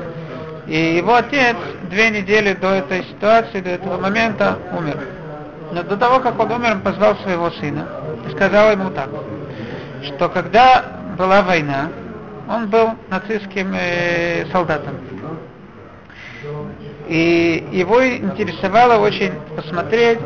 и 0.68 0.98
его 0.98 1.16
отец 1.16 1.58
две 1.90 2.12
недели 2.12 2.54
до 2.54 2.68
этой 2.68 3.04
ситуации, 3.06 3.60
до 3.60 3.72
этого 3.72 3.98
момента 3.98 4.60
умер. 4.78 5.00
Но 5.72 5.82
до 5.82 5.98
того, 5.98 6.20
как 6.20 6.40
он 6.40 6.52
умер, 6.52 6.74
он 6.74 6.82
позвал 6.82 7.16
своего 7.18 7.50
сына 7.50 7.88
и 8.28 8.32
сказал 8.32 8.72
ему 8.72 8.92
так, 8.92 9.10
что 10.04 10.30
когда 10.30 10.86
была 11.18 11.42
война, 11.42 11.90
он 12.48 12.70
был 12.70 12.92
нацистским 13.10 13.74
э, 13.74 14.46
солдатом. 14.52 14.96
И 17.08 17.68
его 17.72 18.08
интересовало 18.08 19.00
очень 19.00 19.34
посмотреть 19.56 20.20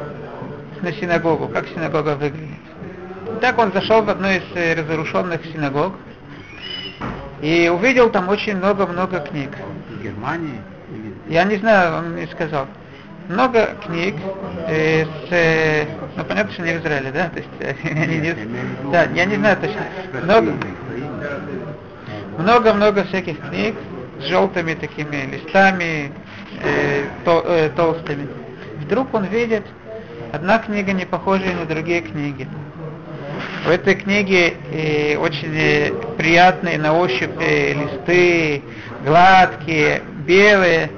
на 0.82 0.92
синагогу, 0.92 1.48
как 1.48 1.66
синагога 1.70 2.16
выглядит. 2.16 2.73
Так 3.42 3.58
он 3.58 3.72
зашел 3.72 4.02
в 4.04 4.10
одну 4.10 4.30
из 4.30 4.44
э, 4.56 4.76
разрушенных 4.76 5.46
синагог 5.46 5.94
и 7.42 7.70
увидел 7.70 8.10
там 8.10 8.30
очень 8.30 8.58
много-много 8.58 9.20
книг. 9.20 9.50
В 9.90 10.04
Германии? 10.04 10.60
Я 11.28 11.44
не 11.44 11.58
знаю, 11.58 11.98
он 11.98 12.12
мне 12.12 12.28
сказал. 12.28 12.68
Много 13.30 13.76
книг 13.86 14.16
э, 14.68 15.06
с, 15.06 15.32
э, 15.32 15.86
ну 16.16 16.24
понятно, 16.26 16.52
что 16.54 16.64
не 16.64 16.74
в 16.74 16.82
Израиле, 16.82 17.12
да? 17.12 17.30
То 17.30 17.40
есть, 17.40 17.84
не, 17.84 18.36
да, 18.92 19.04
я 19.04 19.26
не 19.26 19.36
знаю 19.36 19.58
точно. 19.58 19.82
Много, 20.24 20.54
много-много 22.38 23.04
всяких 23.06 23.40
книг 23.40 23.76
с 24.20 24.26
желтыми 24.26 24.74
такими 24.74 25.36
листами, 25.36 26.12
э, 26.62 27.06
то, 27.26 27.44
э, 27.46 27.70
толстыми. 27.76 28.28
Вдруг 28.82 29.14
он 29.14 29.26
видит 29.26 29.64
Одна 30.34 30.58
книга 30.58 30.94
не 30.94 31.06
похожа 31.06 31.54
на 31.54 31.68
другие 31.68 32.02
книги. 32.02 32.48
В 33.64 33.70
этой 33.70 33.96
книге 33.96 34.56
э, 34.74 35.16
очень 35.16 35.56
э, 35.56 35.94
приятные 36.18 36.78
на 36.78 36.98
ощупь 36.98 37.32
э, 37.40 37.72
листы, 37.72 38.62
гладкие, 39.06 40.02
белые. 40.28 40.92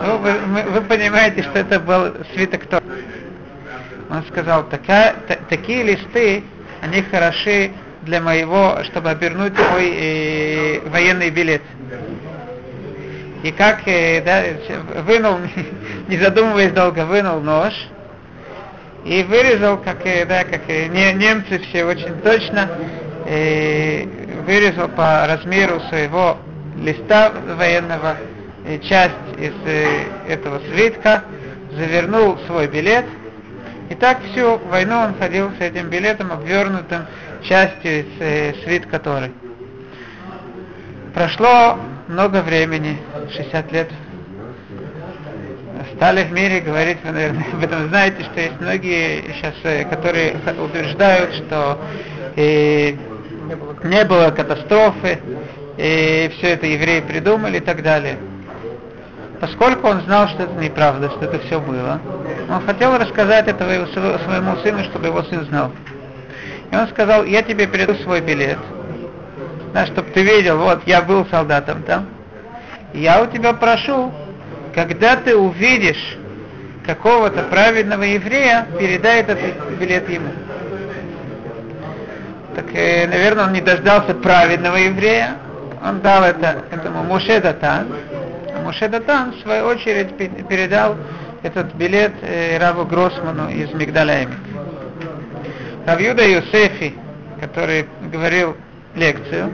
Ну, 0.00 0.18
вы, 0.18 0.32
вы 0.32 0.80
понимаете, 0.80 1.42
что 1.42 1.60
это 1.60 1.78
был 1.78 2.12
свиток 2.34 2.66
Тор. 2.66 2.82
Он 4.10 4.24
сказал, 4.24 4.64
такая, 4.64 5.14
та, 5.28 5.36
такие 5.48 5.84
листы, 5.84 6.42
они 6.82 7.02
хороши 7.02 7.70
для 8.02 8.20
моего, 8.20 8.82
чтобы 8.82 9.10
обернуть 9.10 9.54
мой 9.56 9.92
э, 9.94 10.80
военный 10.88 11.30
билет. 11.30 11.62
И 13.44 13.52
как 13.52 13.86
э, 13.86 14.20
да, 14.22 14.42
вынул, 15.02 15.38
не 16.08 16.16
задумываясь 16.18 16.72
долго, 16.72 17.06
вынул 17.06 17.40
нож 17.40 17.74
и 19.04 19.22
вырезал, 19.22 19.78
как, 19.78 20.04
э, 20.06 20.24
да, 20.24 20.44
как 20.44 20.68
не, 20.68 21.12
немцы 21.12 21.58
все 21.58 21.84
очень 21.84 22.20
точно, 22.20 22.70
э, 23.26 24.04
вырезал 24.46 24.88
по 24.88 25.26
размеру 25.26 25.80
своего 25.88 26.38
листа 26.76 27.32
военного 27.56 28.16
часть 28.82 29.14
из 29.38 29.54
э, 29.66 30.06
этого 30.28 30.60
свитка, 30.70 31.24
завернул 31.72 32.38
свой 32.46 32.66
билет, 32.66 33.04
и 33.90 33.94
так 33.94 34.22
всю 34.22 34.58
войну 34.58 34.98
он 34.98 35.14
ходил 35.18 35.50
с 35.58 35.60
этим 35.60 35.90
билетом, 35.90 36.32
обвернутым 36.32 37.06
частью 37.42 38.00
из 38.00 38.06
э, 38.20 38.54
свит 38.64 38.86
который. 38.86 39.32
Прошло 41.12 41.78
много 42.08 42.42
времени, 42.42 42.98
60 43.30 43.72
лет. 43.72 43.88
Стали 45.96 46.24
в 46.24 46.32
мире 46.32 46.60
говорить, 46.60 46.98
вы, 47.04 47.12
наверное, 47.12 47.44
об 47.52 47.62
этом 47.62 47.88
знаете, 47.88 48.24
что 48.24 48.40
есть 48.40 48.60
многие 48.60 49.22
сейчас, 49.34 49.54
э, 49.62 49.84
которые 49.84 50.36
утверждают, 50.58 51.34
что 51.34 51.78
э, 52.36 52.92
не 53.84 54.04
было 54.04 54.30
катастрофы, 54.30 55.20
и 55.76 56.32
все 56.36 56.52
это 56.54 56.66
евреи 56.66 57.00
придумали 57.00 57.58
и 57.58 57.60
так 57.60 57.82
далее. 57.82 58.16
Поскольку 59.40 59.88
он 59.88 60.00
знал, 60.02 60.28
что 60.28 60.44
это 60.44 60.54
неправда, 60.54 61.10
что 61.10 61.26
это 61.26 61.38
все 61.40 61.60
было, 61.60 62.00
он 62.48 62.64
хотел 62.64 62.96
рассказать 62.96 63.46
это 63.46 63.64
своему 63.64 64.56
сыну, 64.62 64.84
чтобы 64.84 65.06
его 65.08 65.22
сын 65.24 65.44
знал. 65.46 65.70
И 66.70 66.76
он 66.76 66.88
сказал, 66.88 67.24
я 67.24 67.42
тебе 67.42 67.66
переду 67.66 67.94
свой 68.02 68.20
билет, 68.20 68.58
да, 69.74 69.86
чтобы 69.86 70.10
ты 70.10 70.22
видел, 70.22 70.58
вот 70.58 70.82
я 70.86 71.02
был 71.02 71.26
солдатом 71.26 71.82
там. 71.82 72.06
Я 72.94 73.22
у 73.22 73.26
тебя 73.26 73.52
прошу, 73.52 74.12
когда 74.74 75.16
ты 75.16 75.36
увидишь 75.36 76.16
какого-то 76.84 77.44
праведного 77.44 78.02
еврея, 78.02 78.66
передай 78.78 79.20
этот 79.20 79.38
билет 79.78 80.08
ему. 80.08 80.30
Так, 82.54 82.66
э, 82.74 83.06
наверное, 83.06 83.46
он 83.46 83.52
не 83.52 83.60
дождался 83.60 84.14
праведного 84.14 84.76
еврея, 84.76 85.36
он 85.82 86.00
дал 86.00 86.22
это 86.24 86.64
этому 86.70 87.02
Муше 87.04 87.40
Датан. 87.40 87.88
А 88.54 88.60
Муше 88.62 88.88
Датан, 88.88 89.32
в 89.32 89.40
свою 89.42 89.66
очередь, 89.66 90.16
передал 90.48 90.96
этот 91.42 91.74
билет 91.74 92.12
э, 92.22 92.58
Раву 92.58 92.84
Гроссману 92.84 93.50
из 93.50 93.72
Мигдаля 93.72 94.28
Равьюда 95.86 96.26
Юсефи, 96.26 96.94
который 97.40 97.86
говорил 98.10 98.56
лекцию, 98.94 99.50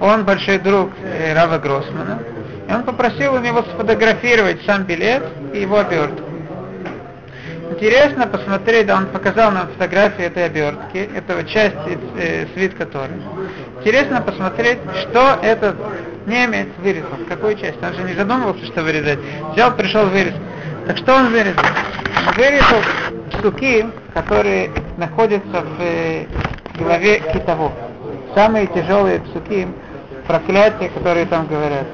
он 0.00 0.24
большой 0.24 0.58
друг 0.58 0.90
э, 1.02 1.34
Рава 1.34 1.58
Гроссмана, 1.58 2.20
он 2.72 2.84
попросил 2.84 3.34
у 3.34 3.38
него 3.38 3.62
сфотографировать 3.62 4.64
сам 4.64 4.84
билет 4.84 5.22
и 5.52 5.60
его 5.60 5.78
обертку. 5.78 6.22
Интересно 7.70 8.26
посмотреть, 8.26 8.90
он 8.90 9.06
показал 9.06 9.50
нам 9.50 9.68
фотографию 9.68 10.26
этой 10.26 10.44
обертки, 10.44 11.10
этого 11.16 11.42
части 11.44 11.98
э, 12.18 12.46
свит 12.54 12.74
которой. 12.74 13.20
Интересно 13.80 14.20
посмотреть, 14.20 14.78
что 15.00 15.38
этот 15.42 15.76
немец 16.26 16.68
вырезал, 16.78 17.18
какую 17.28 17.56
часть. 17.56 17.82
Он 17.82 17.94
же 17.94 18.02
не 18.02 18.14
задумывался, 18.14 18.64
что 18.66 18.82
вырезать. 18.82 19.18
Взял, 19.52 19.74
пришел, 19.74 20.06
вырезал. 20.06 20.38
Так 20.86 20.98
что 20.98 21.14
он 21.14 21.30
вырезал? 21.30 21.64
Он 22.26 22.34
вырезал 22.34 22.82
стуки, 23.38 23.86
которые 24.12 24.70
находятся 24.98 25.62
в 25.62 25.80
э, 25.80 26.26
главе 26.78 27.20
Китово. 27.32 27.72
Самые 28.34 28.66
тяжелые 28.66 29.20
псуки, 29.20 29.66
проклятия, 30.26 30.90
которые 30.90 31.26
там 31.26 31.46
говорят. 31.46 31.86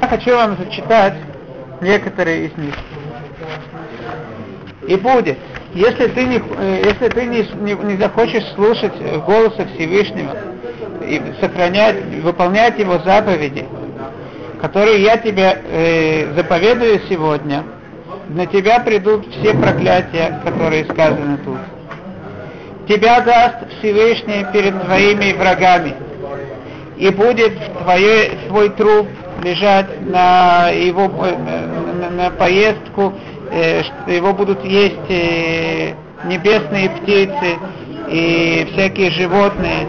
Я 0.00 0.08
хочу 0.08 0.34
вам 0.34 0.56
зачитать 0.56 1.14
некоторые 1.80 2.46
из 2.46 2.56
них. 2.56 2.74
И 4.86 4.96
будет, 4.96 5.38
если 5.74 6.06
ты 6.08 6.24
не, 6.24 6.38
э, 6.38 6.82
если 6.84 7.08
ты 7.08 7.26
не, 7.26 7.42
не, 7.60 7.74
не 7.74 7.96
захочешь 7.96 8.44
слушать 8.54 8.94
голоса 9.26 9.66
Всевышнего 9.74 10.36
и 11.06 11.20
сохранять, 11.40 11.96
выполнять 12.22 12.78
его 12.78 12.98
заповеди, 12.98 13.66
которые 14.60 15.02
я 15.02 15.18
тебе 15.18 15.62
э, 15.70 16.34
заповедую 16.34 17.00
сегодня, 17.08 17.64
на 18.30 18.46
тебя 18.46 18.80
придут 18.80 19.26
все 19.34 19.54
проклятия, 19.54 20.40
которые 20.44 20.84
сказаны 20.84 21.38
тут. 21.44 21.58
Тебя 22.88 23.20
даст 23.20 23.56
Всевышний 23.78 24.46
перед 24.52 24.82
твоими 24.82 25.32
врагами, 25.34 25.94
и 26.96 27.10
будет 27.10 27.52
твое, 27.82 28.30
твой 28.48 28.70
труп 28.70 29.06
лежать 29.42 30.00
на 30.08 30.68
его 30.68 31.08
на, 31.08 32.10
на 32.10 32.30
поездку, 32.30 33.14
э, 33.50 33.82
его 34.06 34.32
будут 34.32 34.64
есть 34.64 35.08
э, 35.08 35.94
небесные 36.24 36.90
птицы 36.90 37.58
и 38.08 38.68
всякие 38.72 39.10
животные, 39.10 39.88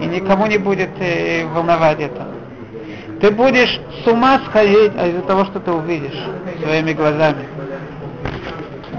и 0.00 0.06
никому 0.06 0.46
не 0.46 0.58
будет 0.58 0.90
э, 0.98 1.44
волновать 1.46 2.00
это. 2.00 2.26
Ты 3.20 3.30
будешь 3.32 3.80
с 4.04 4.06
ума 4.06 4.40
сходить 4.46 4.92
из-за 4.94 5.22
того, 5.22 5.44
что 5.46 5.58
ты 5.60 5.72
увидишь 5.72 6.18
своими 6.62 6.92
глазами. 6.92 7.46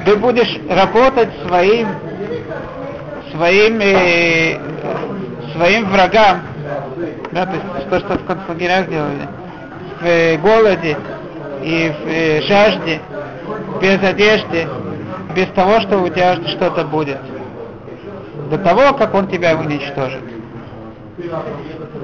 Ты 0.06 0.16
будешь 0.16 0.60
работать 0.70 1.30
своим, 1.48 1.88
своим, 3.32 3.80
э, 3.82 4.58
своим 5.54 5.90
врагам, 5.90 6.42
да, 7.32 7.46
то 7.46 7.54
есть 7.54 7.90
то, 7.90 8.00
что 8.00 8.18
в 8.18 8.26
концлагерях 8.26 8.90
делали, 8.90 9.28
э, 10.02 10.38
голоде 10.38 10.98
и 11.64 11.92
в 11.92 12.08
э, 12.08 12.42
жажде, 12.44 13.02
без 13.82 14.02
одежды, 14.04 14.68
без 15.36 15.48
того, 15.48 15.80
что 15.82 16.00
у 16.00 16.10
тебя 16.10 16.36
что-то 16.48 16.84
будет. 16.84 17.18
До 18.50 18.58
того, 18.58 18.94
как 18.94 19.14
он 19.14 19.28
тебя 19.28 19.56
уничтожит 19.56 20.24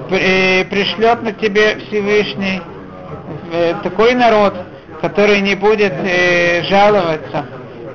пришлет 0.10 1.24
на 1.24 1.32
тебе 1.32 1.78
Всевышний 1.78 2.62
э, 3.52 3.74
такой 3.84 4.14
народ, 4.14 4.54
который 5.02 5.42
не 5.42 5.56
будет 5.56 5.94
э, 5.94 6.64
жаловаться, 6.64 7.46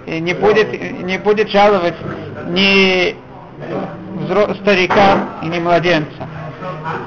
не 0.06 0.34
будет, 0.34 1.02
не 1.02 1.18
будет 1.18 1.50
жаловать 1.50 1.94
ни 2.48 3.14
старика 4.62 5.28
и 5.42 5.46
ни 5.46 5.58
младенца. 5.58 6.28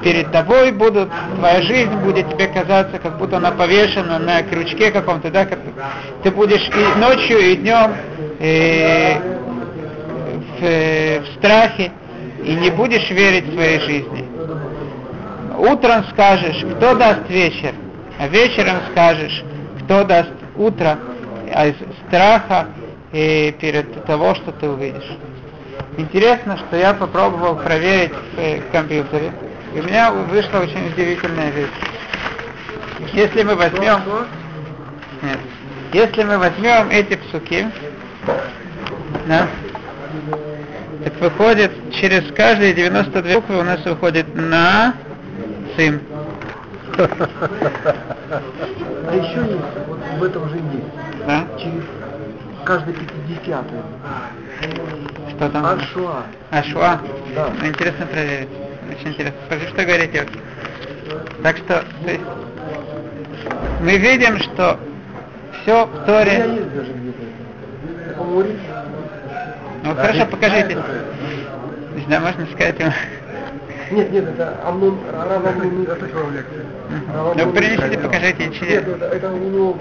Перед 0.02 0.30
тобой 0.32 0.72
будут, 0.72 1.10
твоя 1.36 1.62
жизнь 1.62 1.94
будет 1.96 2.30
тебе 2.30 2.46
казаться, 2.48 2.98
как 2.98 3.18
будто 3.18 3.38
она 3.38 3.50
повешена 3.50 4.18
на 4.18 4.42
крючке 4.42 4.90
каком-то, 4.90 5.30
да, 5.30 5.46
как 5.46 5.58
ты 6.22 6.30
будешь 6.30 6.68
и 6.68 6.98
ночью, 6.98 7.38
и 7.38 7.56
днем 7.56 7.94
э, 8.38 9.18
в, 10.58 10.62
э, 10.62 11.20
в 11.20 11.26
страхе, 11.38 11.92
и 12.44 12.54
не 12.54 12.70
будешь 12.70 13.10
верить 13.10 13.52
своей 13.52 13.80
жизни. 13.80 14.24
Утром 15.56 16.04
скажешь, 16.12 16.64
кто 16.76 16.94
даст 16.94 17.28
вечер, 17.28 17.72
а 18.18 18.28
вечером 18.28 18.76
скажешь, 18.92 19.42
кто 19.80 20.04
даст 20.04 20.30
утро, 20.56 20.98
а 21.52 21.68
из 21.68 21.76
страха 22.06 22.66
и 23.12 23.54
перед 23.60 24.04
того, 24.04 24.34
что 24.34 24.52
ты 24.52 24.68
увидишь. 24.68 25.10
Интересно, 25.96 26.56
что 26.56 26.76
я 26.76 26.92
попробовал 26.92 27.56
проверить 27.56 28.12
в 28.34 28.38
э, 28.38 28.60
компьютере, 28.72 29.32
и 29.74 29.80
у 29.80 29.82
меня 29.82 30.12
вышла 30.12 30.60
очень 30.60 30.86
удивительная 30.86 31.50
вещь. 31.50 31.68
Если 33.12 33.42
мы 33.42 33.56
возьмем... 33.56 34.00
Нет. 35.22 35.38
Если 35.92 36.24
мы 36.24 36.38
возьмем 36.38 36.88
эти 36.90 37.16
псуки, 37.16 37.68
да, 39.26 39.48
так 41.04 41.20
выходит, 41.20 41.70
через 41.92 42.32
каждые 42.32 42.74
92 42.74 43.34
буквы 43.34 43.60
у 43.60 43.62
нас 43.62 43.84
выходит 43.84 44.34
на 44.34 44.94
цим. 45.76 46.00
А 46.98 49.14
еще 49.14 49.52
есть, 49.52 49.64
вот 49.86 50.00
в 50.18 50.22
этом 50.22 50.48
же 50.48 50.56
есть. 50.56 51.26
Да? 51.26 51.46
Через 51.58 51.84
каждый 52.64 52.94
пятидесятый. 52.94 53.78
Что 55.30 55.50
там? 55.50 55.66
Ашуа. 55.66 56.22
Ашуа? 56.50 57.00
Да. 57.34 57.50
Ну, 57.60 57.68
интересно 57.68 58.06
проверить. 58.06 58.48
Очень 58.90 59.08
интересно. 59.10 59.38
Скажи, 59.46 59.68
что 59.68 59.84
говорите. 59.84 60.26
Так 61.42 61.56
что, 61.58 61.84
то 62.04 62.10
есть, 62.10 62.24
мы 63.80 63.98
видим, 63.98 64.38
что 64.38 64.78
все 65.62 65.86
в 65.86 66.06
Торе... 66.06 66.44
Ну 69.82 69.94
хорошо, 69.94 70.26
покажите. 70.26 70.78
Не 71.94 72.04
знаю, 72.06 72.22
можно 72.22 72.46
сказать 72.46 72.78
ему. 72.78 72.92
Нет, 73.90 74.10
нет, 74.12 74.28
это 74.28 74.58
Амнон, 74.64 74.98
Рав 75.12 75.46
Амнон. 75.46 75.82
Я 75.86 75.96
слышал 75.96 76.24
в 76.24 76.32
лекции. 76.32 76.64
Ну 77.36 77.52
принесите, 77.52 77.98
покажите. 77.98 78.46
Нет, 78.46 78.54
через- 78.54 78.82
это, 78.82 79.04
это 79.06 79.30
у 79.30 79.36
него 79.36 79.76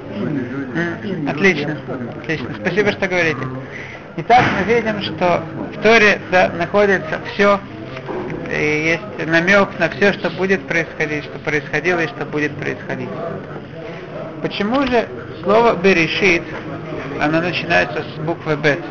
Отлично, 1.30 1.78
отлично. 2.22 2.50
Спасибо, 2.60 2.92
что 2.92 3.08
говорите. 3.08 3.40
Итак, 4.18 4.44
мы 4.60 4.74
видим, 4.74 5.02
что 5.02 5.44
в 5.74 5.82
Торе 5.82 6.20
да, 6.32 6.50
находится 6.50 7.20
все, 7.34 7.60
и 8.54 8.86
есть 8.86 9.28
намек 9.28 9.70
на 9.80 9.90
все, 9.90 10.14
что 10.14 10.30
будет 10.30 10.68
происходить, 10.68 11.26
что 11.26 11.40
происходило 11.40 12.00
и 12.00 12.08
что 12.08 12.26
будет 12.26 12.56
происходить. 12.58 13.10
Почему 14.42 14.86
же 14.88 15.08
слово 15.44 15.76
«берешит», 15.76 16.44
оно 17.22 17.42
начинается 17.42 18.04
с 18.04 18.20
буквы 18.20 18.56
«бет»? 18.56 18.84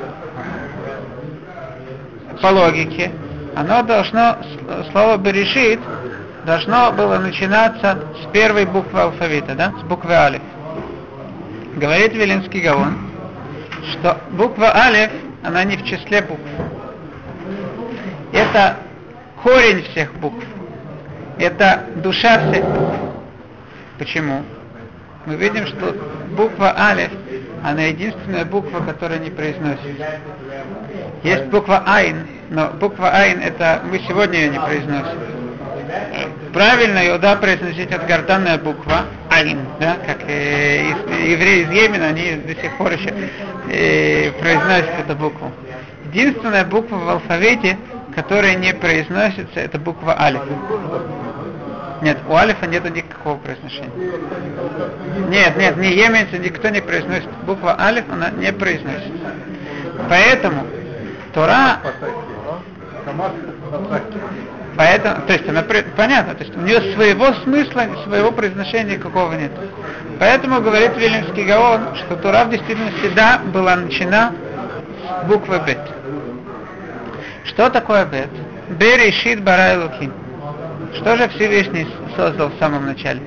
По 2.41 2.49
логике, 2.49 3.13
оно 3.55 3.83
должно, 3.83 4.39
слово 4.91 5.17
«берешит» 5.17 5.81
должно 6.45 6.91
было 6.93 7.19
начинаться 7.19 7.99
с 8.23 8.33
первой 8.33 8.67
буквы 8.67 9.01
алфавита, 9.01 9.55
да, 9.55 9.73
с 9.81 9.83
буквы 9.85 10.15
«алиф». 10.15 10.43
Говорит 11.77 12.13
Велинский 12.13 12.61
Гаон, 12.61 12.99
что 13.93 14.19
буква 14.31 14.75
Алиф, 14.75 15.11
она 15.43 15.65
не 15.65 15.77
в 15.77 15.85
числе 15.85 16.21
букв. 16.23 16.43
Это 18.33 18.77
корень 19.43 19.83
всех 19.91 20.15
букв. 20.15 20.45
Это 21.39 21.87
душа 21.97 22.51
всех 22.51 22.65
букв. 22.65 22.97
Почему? 23.99 24.43
Мы 25.27 25.37
видим, 25.37 25.67
что 25.67 25.95
буква 26.37 26.75
Алиф, 26.77 27.11
она 27.63 27.83
единственная 27.85 28.45
буква, 28.45 28.81
которая 28.81 29.19
не 29.19 29.31
произносится. 29.31 30.21
Есть 31.23 31.45
буква 31.45 31.85
Айн, 31.87 32.27
но 32.51 32.71
буква 32.71 33.11
Айн 33.11 33.41
это 33.41 33.83
мы 33.89 34.01
сегодня 34.01 34.41
ее 34.41 34.49
не 34.51 34.61
произносим. 34.61 35.19
Правильно 36.53 36.99
ее, 36.99 37.19
да, 37.19 37.37
произносить 37.37 37.91
это 37.91 38.05
гортанная 38.07 38.59
буква 38.59 39.05
Айн, 39.31 39.61
да, 39.79 39.97
как 40.07 40.29
э, 40.29 40.91
евреи 41.27 41.63
из 41.63 41.71
Йемена, 41.71 42.09
они 42.09 42.37
до 42.37 42.55
сих 42.55 42.77
пор 42.77 42.93
еще 42.93 43.15
э, 43.71 44.33
произносят 44.33 45.01
эту 45.07 45.15
букву. 45.17 45.53
Единственная 46.13 46.65
буква 46.65 46.97
в 46.97 47.09
алфавите, 47.09 47.79
которая 48.15 48.55
не 48.57 48.73
произносится, 48.75 49.61
это 49.61 49.79
буква 49.79 50.21
Алиф. 50.21 50.43
Нет, 52.03 52.19
у 52.29 52.35
Алифа 52.35 52.67
нету 52.67 52.89
никакого 52.89 53.39
произношения. 53.39 53.91
Нет, 55.29 55.57
нет, 55.57 55.77
не 55.77 55.93
йеменцы, 55.93 56.39
никто 56.39 56.69
не 56.69 56.81
произносит. 56.81 57.31
Буква 57.47 57.77
Алиф, 57.81 58.05
она 58.11 58.31
не 58.31 58.53
произносится. 58.53 59.13
Поэтому 60.09 60.67
Тора. 61.33 61.79
Поэтому, 64.77 65.27
то 65.27 65.33
есть 65.33 65.49
она 65.49 65.63
понятно, 65.63 66.35
то 66.35 66.45
есть 66.45 66.57
у 66.57 66.61
нее 66.61 66.95
своего 66.95 67.33
смысла, 67.45 67.85
своего 68.05 68.33
произношения 68.33 68.97
никакого 68.97 69.35
нет. 69.35 69.53
Поэтому 70.19 70.61
говорит 70.61 70.97
Вильнюсский 70.97 71.45
Гаон, 71.45 71.95
что 71.97 72.17
Тура 72.17 72.45
в 72.45 72.51
действительности 72.51 73.11
да 73.15 73.41
была 73.53 73.77
начина 73.77 74.33
с 75.23 75.27
буквы 75.27 75.61
Бет. 75.67 75.81
Что 77.45 77.71
такое 77.71 78.05
Бет? 78.07 78.29
Берешит 78.71 79.43
Барай 79.43 79.77
Луким. 79.79 80.13
Что 80.95 81.17
же 81.17 81.29
Всевышний 81.31 81.87
создал 82.17 82.49
в 82.49 82.59
самом 82.59 82.87
начале? 82.87 83.21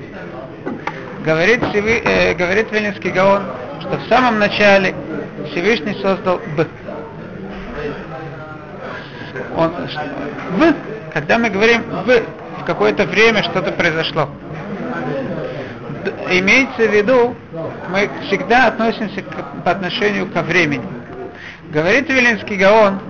Говорит, 1.24 1.60
Всевы- 1.62 2.02
э, 2.04 2.34
говорит 2.34 2.70
Вильнюсский 2.72 3.10
Гаон, 3.10 3.42
что 3.80 3.96
в 3.98 4.08
самом 4.08 4.38
начале 4.38 4.94
Всевышний 5.50 5.94
создал 6.00 6.40
Б. 6.56 6.66
Он, 9.56 9.72
в, 10.58 10.74
когда 11.12 11.38
мы 11.38 11.50
говорим 11.50 11.82
в, 11.82 12.60
в 12.60 12.64
какое-то 12.64 13.04
время 13.04 13.42
что-то 13.42 13.72
произошло. 13.72 14.28
Имеется 16.30 16.86
в 16.86 16.94
виду, 16.94 17.34
мы 17.90 18.08
всегда 18.26 18.68
относимся 18.68 19.22
к- 19.22 19.62
по 19.64 19.70
отношению 19.72 20.26
ко 20.28 20.42
времени. 20.42 20.84
Говорит 21.70 22.08
Велинский 22.08 22.56
Гаон, 22.56 23.00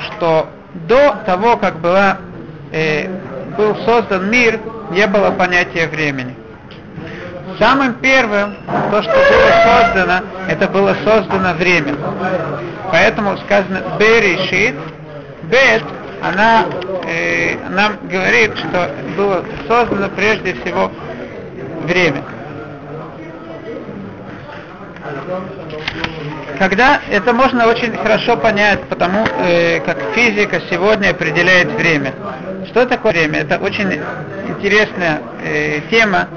что 0.00 0.48
до 0.74 1.16
того, 1.26 1.56
как 1.56 1.78
была, 1.78 2.18
э, 2.72 3.08
был 3.56 3.76
создан 3.84 4.30
мир, 4.30 4.60
не 4.90 5.06
было 5.06 5.30
понятия 5.30 5.86
времени. 5.86 6.34
Самым 7.58 7.94
первым, 7.94 8.56
то, 8.90 9.02
что 9.02 9.12
было 9.12 9.50
создано, 9.64 10.26
это 10.48 10.68
было 10.68 10.96
создано 11.04 11.54
время. 11.54 11.94
Поэтому 12.90 13.36
сказано 13.38 13.82
«берешит», 13.98 14.74
«бет», 15.44 15.82
она 16.20 16.66
э, 17.06 17.56
нам 17.68 17.98
говорит, 18.08 18.56
что 18.56 18.90
было 19.16 19.44
создано 19.68 20.08
прежде 20.08 20.54
всего 20.54 20.90
время. 21.82 22.22
Когда 26.58 27.00
это 27.10 27.32
можно 27.32 27.66
очень 27.66 27.96
хорошо 27.96 28.36
понять, 28.36 28.80
потому 28.84 29.24
э, 29.24 29.80
как 29.80 29.98
физика 30.14 30.60
сегодня 30.70 31.10
определяет 31.10 31.72
время. 31.72 32.14
Что 32.66 32.86
такое 32.86 33.12
время? 33.12 33.40
Это 33.40 33.58
очень 33.58 34.00
интересная 34.48 35.20
э, 35.42 35.80
тема, 35.90 36.28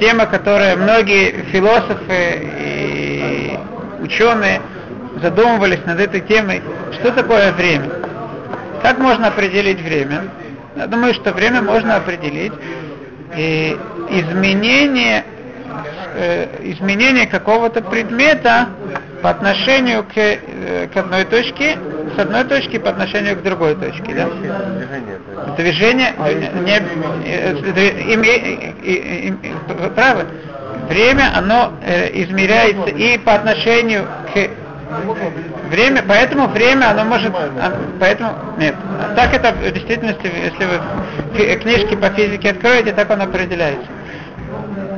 тема, 0.00 0.26
которая 0.26 0.76
многие 0.76 1.44
философы 1.52 2.48
и 2.60 3.58
ученые 4.00 4.60
задумывались 5.22 5.84
над 5.86 6.00
этой 6.00 6.20
темой. 6.20 6.62
Что 6.92 7.12
такое 7.12 7.52
время? 7.52 7.90
Как 8.82 8.98
можно 8.98 9.28
определить 9.28 9.80
время? 9.80 10.24
Я 10.74 10.86
думаю, 10.88 11.14
что 11.14 11.32
время 11.32 11.62
можно 11.62 11.96
определить 11.96 12.52
и 13.36 13.76
изменение, 14.10 15.24
э, 16.16 16.72
изменение 16.72 17.26
какого-то 17.26 17.82
предмета 17.82 18.68
по 19.22 19.30
отношению 19.30 20.04
к, 20.04 20.16
э, 20.16 20.88
к 20.92 20.96
одной 20.96 21.24
точке, 21.24 21.78
с 22.16 22.18
одной 22.18 22.44
точки 22.44 22.78
по 22.78 22.90
отношению 22.90 23.36
к 23.36 23.42
другой 23.42 23.76
точке. 23.76 24.14
Да? 24.14 24.28
Движение, 25.56 26.12
не, 26.64 26.82
э, 27.24 27.54
правы, 29.94 30.26
время, 30.88 31.30
оно 31.34 31.72
э, 31.82 32.10
измеряется 32.22 32.90
и 32.90 33.16
по 33.18 33.34
отношению 33.34 34.06
к 34.34 34.50
Время, 35.70 36.04
поэтому 36.06 36.48
время, 36.48 36.90
оно 36.90 37.04
может, 37.04 37.32
а, 37.34 37.72
поэтому, 37.98 38.34
нет, 38.58 38.74
так 39.16 39.32
это 39.32 39.52
в 39.52 39.72
действительности, 39.72 40.26
если 40.26 40.66
вы 40.66 40.78
книжки 41.56 41.96
по 41.96 42.10
физике 42.10 42.50
откроете, 42.50 42.92
так 42.92 43.10
оно 43.10 43.24
определяется. 43.24 43.86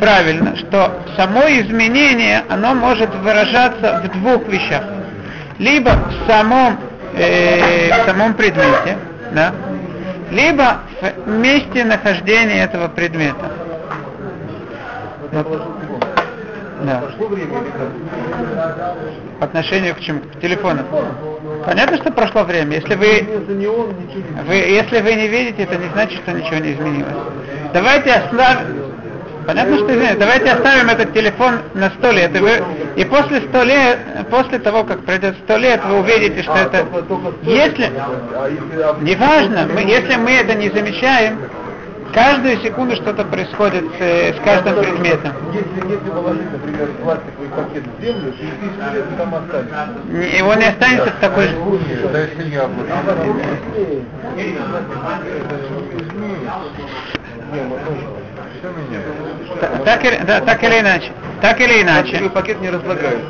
Правильно, 0.00 0.56
что 0.56 1.00
само 1.16 1.42
изменение, 1.42 2.42
оно 2.48 2.74
может 2.74 3.14
выражаться 3.16 4.02
в 4.04 4.18
двух 4.18 4.46
вещах. 4.48 4.84
Либо 5.58 5.90
в 5.90 6.26
самом, 6.30 6.78
э, 7.14 7.90
в 7.90 8.06
самом 8.06 8.34
предмете, 8.34 8.98
да, 9.32 9.52
либо 10.30 10.80
в 11.24 11.28
месте 11.28 11.84
нахождения 11.84 12.64
этого 12.64 12.88
предмета. 12.88 13.52
Вот. 15.32 15.62
Да. 16.82 17.02
По 19.38 19.46
отношению 19.46 19.94
к 19.94 20.00
чему? 20.00 20.20
К 20.20 20.40
телефону. 20.40 20.82
Понятно, 21.64 21.96
что 21.96 22.12
прошло 22.12 22.42
время. 22.44 22.76
Если 22.76 22.94
вы, 22.94 23.26
вы, 24.46 24.54
если 24.54 25.00
вы 25.00 25.14
не 25.14 25.28
видите, 25.28 25.62
это 25.62 25.76
не 25.76 25.88
значит, 25.88 26.20
что 26.20 26.32
ничего 26.32 26.56
не 26.56 26.72
изменилось. 26.72 27.14
Давайте 27.72 28.12
оставим. 28.12 28.93
Понятно, 29.46 29.76
что 29.76 29.86
изменилось. 29.92 30.16
Давайте 30.18 30.50
оставим 30.50 30.88
этот 30.90 31.12
телефон 31.12 31.58
на 31.74 31.90
сто 31.90 32.10
лет. 32.10 32.34
И, 32.34 32.38
вы, 32.38 32.50
и 32.96 33.04
после 33.04 33.40
сто 33.42 33.62
лет, 33.62 33.98
после 34.30 34.58
того, 34.58 34.84
как 34.84 35.00
пройдет 35.04 35.36
сто 35.44 35.56
лет, 35.56 35.80
вы 35.84 35.98
увидите, 36.00 36.42
что 36.42 36.52
это. 36.54 36.84
только- 36.84 37.02
только 37.02 37.32
сто 37.42 37.50
Если, 37.50 37.92
а 37.96 38.96
неважно, 39.00 39.68
мы, 39.72 39.80
если 39.82 40.16
мы 40.16 40.32
это 40.32 40.54
не 40.54 40.70
замечаем, 40.70 41.38
каждую 42.12 42.58
секунду 42.58 42.94
что-то 42.96 43.24
происходит 43.24 43.84
с, 43.98 44.00
э, 44.00 44.34
с 44.34 44.40
каждым 44.44 44.76
предметом. 44.76 45.32
Если, 45.52 45.92
если 45.92 46.10
положить, 46.10 46.52
например, 46.52 46.88
пластиковый 47.02 47.48
пакет 47.48 47.82
в 47.98 48.02
землю, 48.02 48.32
через 48.38 48.54
тысячу 48.60 48.94
лет 48.94 49.04
там 49.18 49.34
останется. 49.34 49.74
Не- 50.08 50.38
Его 50.38 50.54
не 50.54 50.64
останется 50.66 51.10
в 51.10 51.20
такой 51.20 51.48
же. 51.48 51.56
Да 52.12 52.20
если 52.20 52.50
яблоко. 52.50 52.92
Все 58.58 58.70
меняется. 58.70 59.56
Та- 59.60 59.84
Так, 59.84 60.04
или- 60.04 60.20
да, 60.26 60.40
так 60.40 60.62
или 60.62 60.80
иначе. 60.80 61.12
Так 61.40 61.60
или 61.60 61.82
иначе. 61.82 62.30
Пакет 62.30 62.60
не 62.60 62.70
разлагается. 62.70 63.26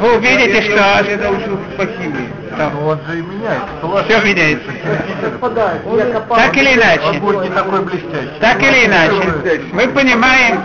Вы 0.00 0.16
увидите, 0.16 0.56
Я 0.56 0.62
что 0.62 1.22
научился 1.22 1.64
по 1.76 1.86
химии. 1.86 2.28
Ну 2.58 2.86
он 2.88 2.98
же 3.06 3.18
и 3.18 3.22
меняется. 3.22 4.04
все 4.08 4.20
меняется. 4.22 4.70
Я. 4.72 6.36
Так 6.36 6.56
или 6.56 6.68
Он 6.70 6.74
иначе. 6.78 7.20
будет 7.20 7.42
не 7.42 7.50
такой 7.50 7.82
блестящий. 7.82 8.40
Так 8.40 8.62
или 8.62 8.86
иначе, 8.86 9.60
мы 9.72 9.88
понимаем, 9.88 10.62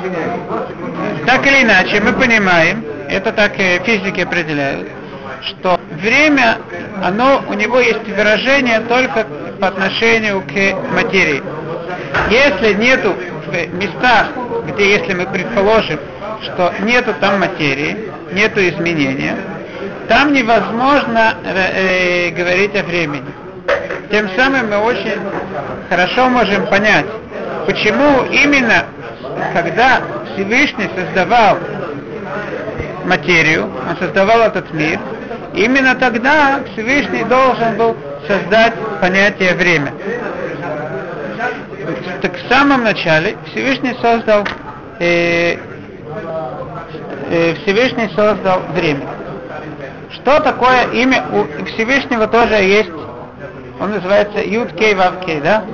так 1.25 1.45
или 1.45 1.63
иначе, 1.63 1.99
мы 2.01 2.13
понимаем, 2.13 2.83
это 3.09 3.31
так 3.33 3.55
физики 3.55 4.21
определяют, 4.21 4.87
что 5.41 5.79
время, 6.01 6.57
оно, 7.03 7.43
у 7.49 7.53
него 7.53 7.79
есть 7.79 8.07
выражение 8.07 8.79
только 8.81 9.25
по 9.59 9.67
отношению 9.67 10.41
к 10.41 10.93
материи. 10.93 11.43
Если 12.29 12.73
нету 12.73 13.15
в 13.45 13.73
местах, 13.75 14.29
где, 14.67 14.97
если 14.97 15.13
мы 15.13 15.25
предположим, 15.25 15.99
что 16.43 16.73
нету 16.81 17.13
там 17.19 17.39
материи, 17.39 18.11
нету 18.31 18.59
изменения, 18.61 19.37
там 20.07 20.33
невозможно 20.33 21.35
э, 21.43 22.27
э, 22.27 22.29
говорить 22.31 22.75
о 22.75 22.83
времени. 22.83 23.31
Тем 24.09 24.29
самым 24.35 24.69
мы 24.69 24.77
очень 24.77 25.19
хорошо 25.89 26.29
можем 26.29 26.67
понять, 26.67 27.05
почему 27.65 28.23
именно 28.29 28.85
когда 29.53 30.01
Всевышний 30.33 30.89
создавал 30.95 31.57
материю, 33.05 33.65
он 33.65 33.97
создавал 33.97 34.41
этот 34.41 34.73
мир, 34.73 34.99
именно 35.53 35.95
тогда 35.95 36.59
Всевышний 36.73 37.23
должен 37.23 37.75
был 37.77 37.95
создать 38.27 38.73
понятие 38.99 39.53
время. 39.55 39.93
Так 42.21 42.37
в 42.37 42.47
самом 42.49 42.83
начале 42.83 43.35
Всевышний 43.47 43.95
создал 43.99 44.45
э, 44.99 45.57
э, 47.29 47.55
Всевышний 47.55 48.09
создал 48.15 48.59
время. 48.73 49.07
Что 50.11 50.39
такое 50.39 50.91
имя 50.91 51.25
у 51.33 51.65
Всевышнего 51.65 52.27
тоже 52.27 52.55
есть? 52.55 52.91
Он 53.79 53.89
называется 53.89 54.39
Юд 54.39 54.71
Кей 54.73 54.93
Вав 54.93 55.25
Кей, 55.25 55.41
да? 55.41 55.65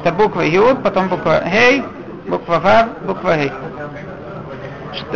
Это 0.00 0.14
буква 0.14 0.42
Юд, 0.42 0.80
потом 0.84 1.08
буква 1.08 1.42
Хей, 1.44 1.82
буква 2.28 2.60
Вав, 2.60 2.88
буква 3.04 3.36
Гей. 3.36 3.52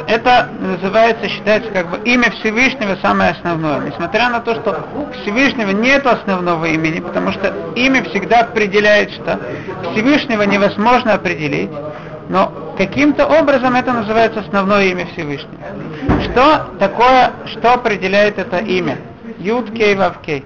Это 0.07 0.49
называется, 0.61 1.29
считается 1.29 1.71
как 1.71 1.91
бы 1.91 1.99
имя 2.05 2.31
Всевышнего 2.31 2.97
самое 3.03 3.33
основное. 3.33 3.81
Несмотря 3.81 4.29
на 4.31 4.41
то, 4.41 4.55
что 4.55 4.87
Всевышнего 5.23 5.71
нет 5.71 6.07
основного 6.07 6.67
имени, 6.67 7.01
потому 7.01 7.33
что 7.33 7.53
имя 7.75 8.03
всегда 8.05 8.41
определяет, 8.41 9.11
что 9.12 9.38
Всевышнего 9.93 10.43
невозможно 10.43 11.14
определить, 11.14 11.71
но 12.29 12.75
каким-то 12.77 13.27
образом 13.27 13.75
это 13.75 13.93
называется 13.93 14.41
основное 14.41 14.87
имя 14.87 15.07
Всевышнего. 15.12 15.62
Что 16.25 16.71
такое, 16.79 17.33
что 17.47 17.75
определяет 17.75 18.38
это 18.38 18.59
имя? 18.59 18.99
Юд 19.38 19.71
Кей 19.71 19.95
Вав 19.95 20.21
Кей. 20.21 20.45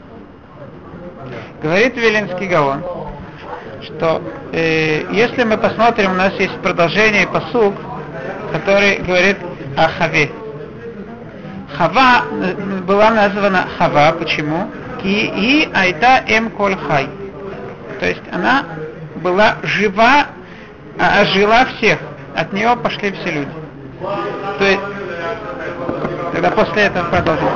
Говорит 1.62 1.96
Велинский 1.96 2.46
Гаон, 2.48 2.82
что 3.82 4.20
э, 4.52 5.04
если 5.12 5.44
мы 5.44 5.56
посмотрим, 5.56 6.12
у 6.12 6.14
нас 6.14 6.32
есть 6.38 6.56
продолжение 6.58 7.26
посуг, 7.26 7.74
который 8.52 8.98
говорит 8.98 9.38
о 9.76 9.88
Хаве. 9.88 10.30
Хава 11.76 12.24
э, 12.30 12.54
была 12.86 13.10
названа 13.10 13.66
Хава, 13.78 14.12
почему? 14.12 14.70
И, 15.02 15.66
и 15.66 15.70
айта 15.72 16.22
эм 16.28 16.50
коль. 16.50 16.76
То 17.98 18.06
есть 18.06 18.22
она 18.30 18.64
была 19.16 19.56
жива, 19.62 20.26
а 20.98 21.20
ожила 21.22 21.64
всех. 21.76 21.98
От 22.36 22.52
нее 22.52 22.76
пошли 22.76 23.12
все 23.12 23.30
люди. 23.30 23.52
То 24.58 24.64
есть, 24.64 24.80
тогда 26.32 26.50
после 26.50 26.82
этого 26.82 27.08
продолжим. 27.08 27.48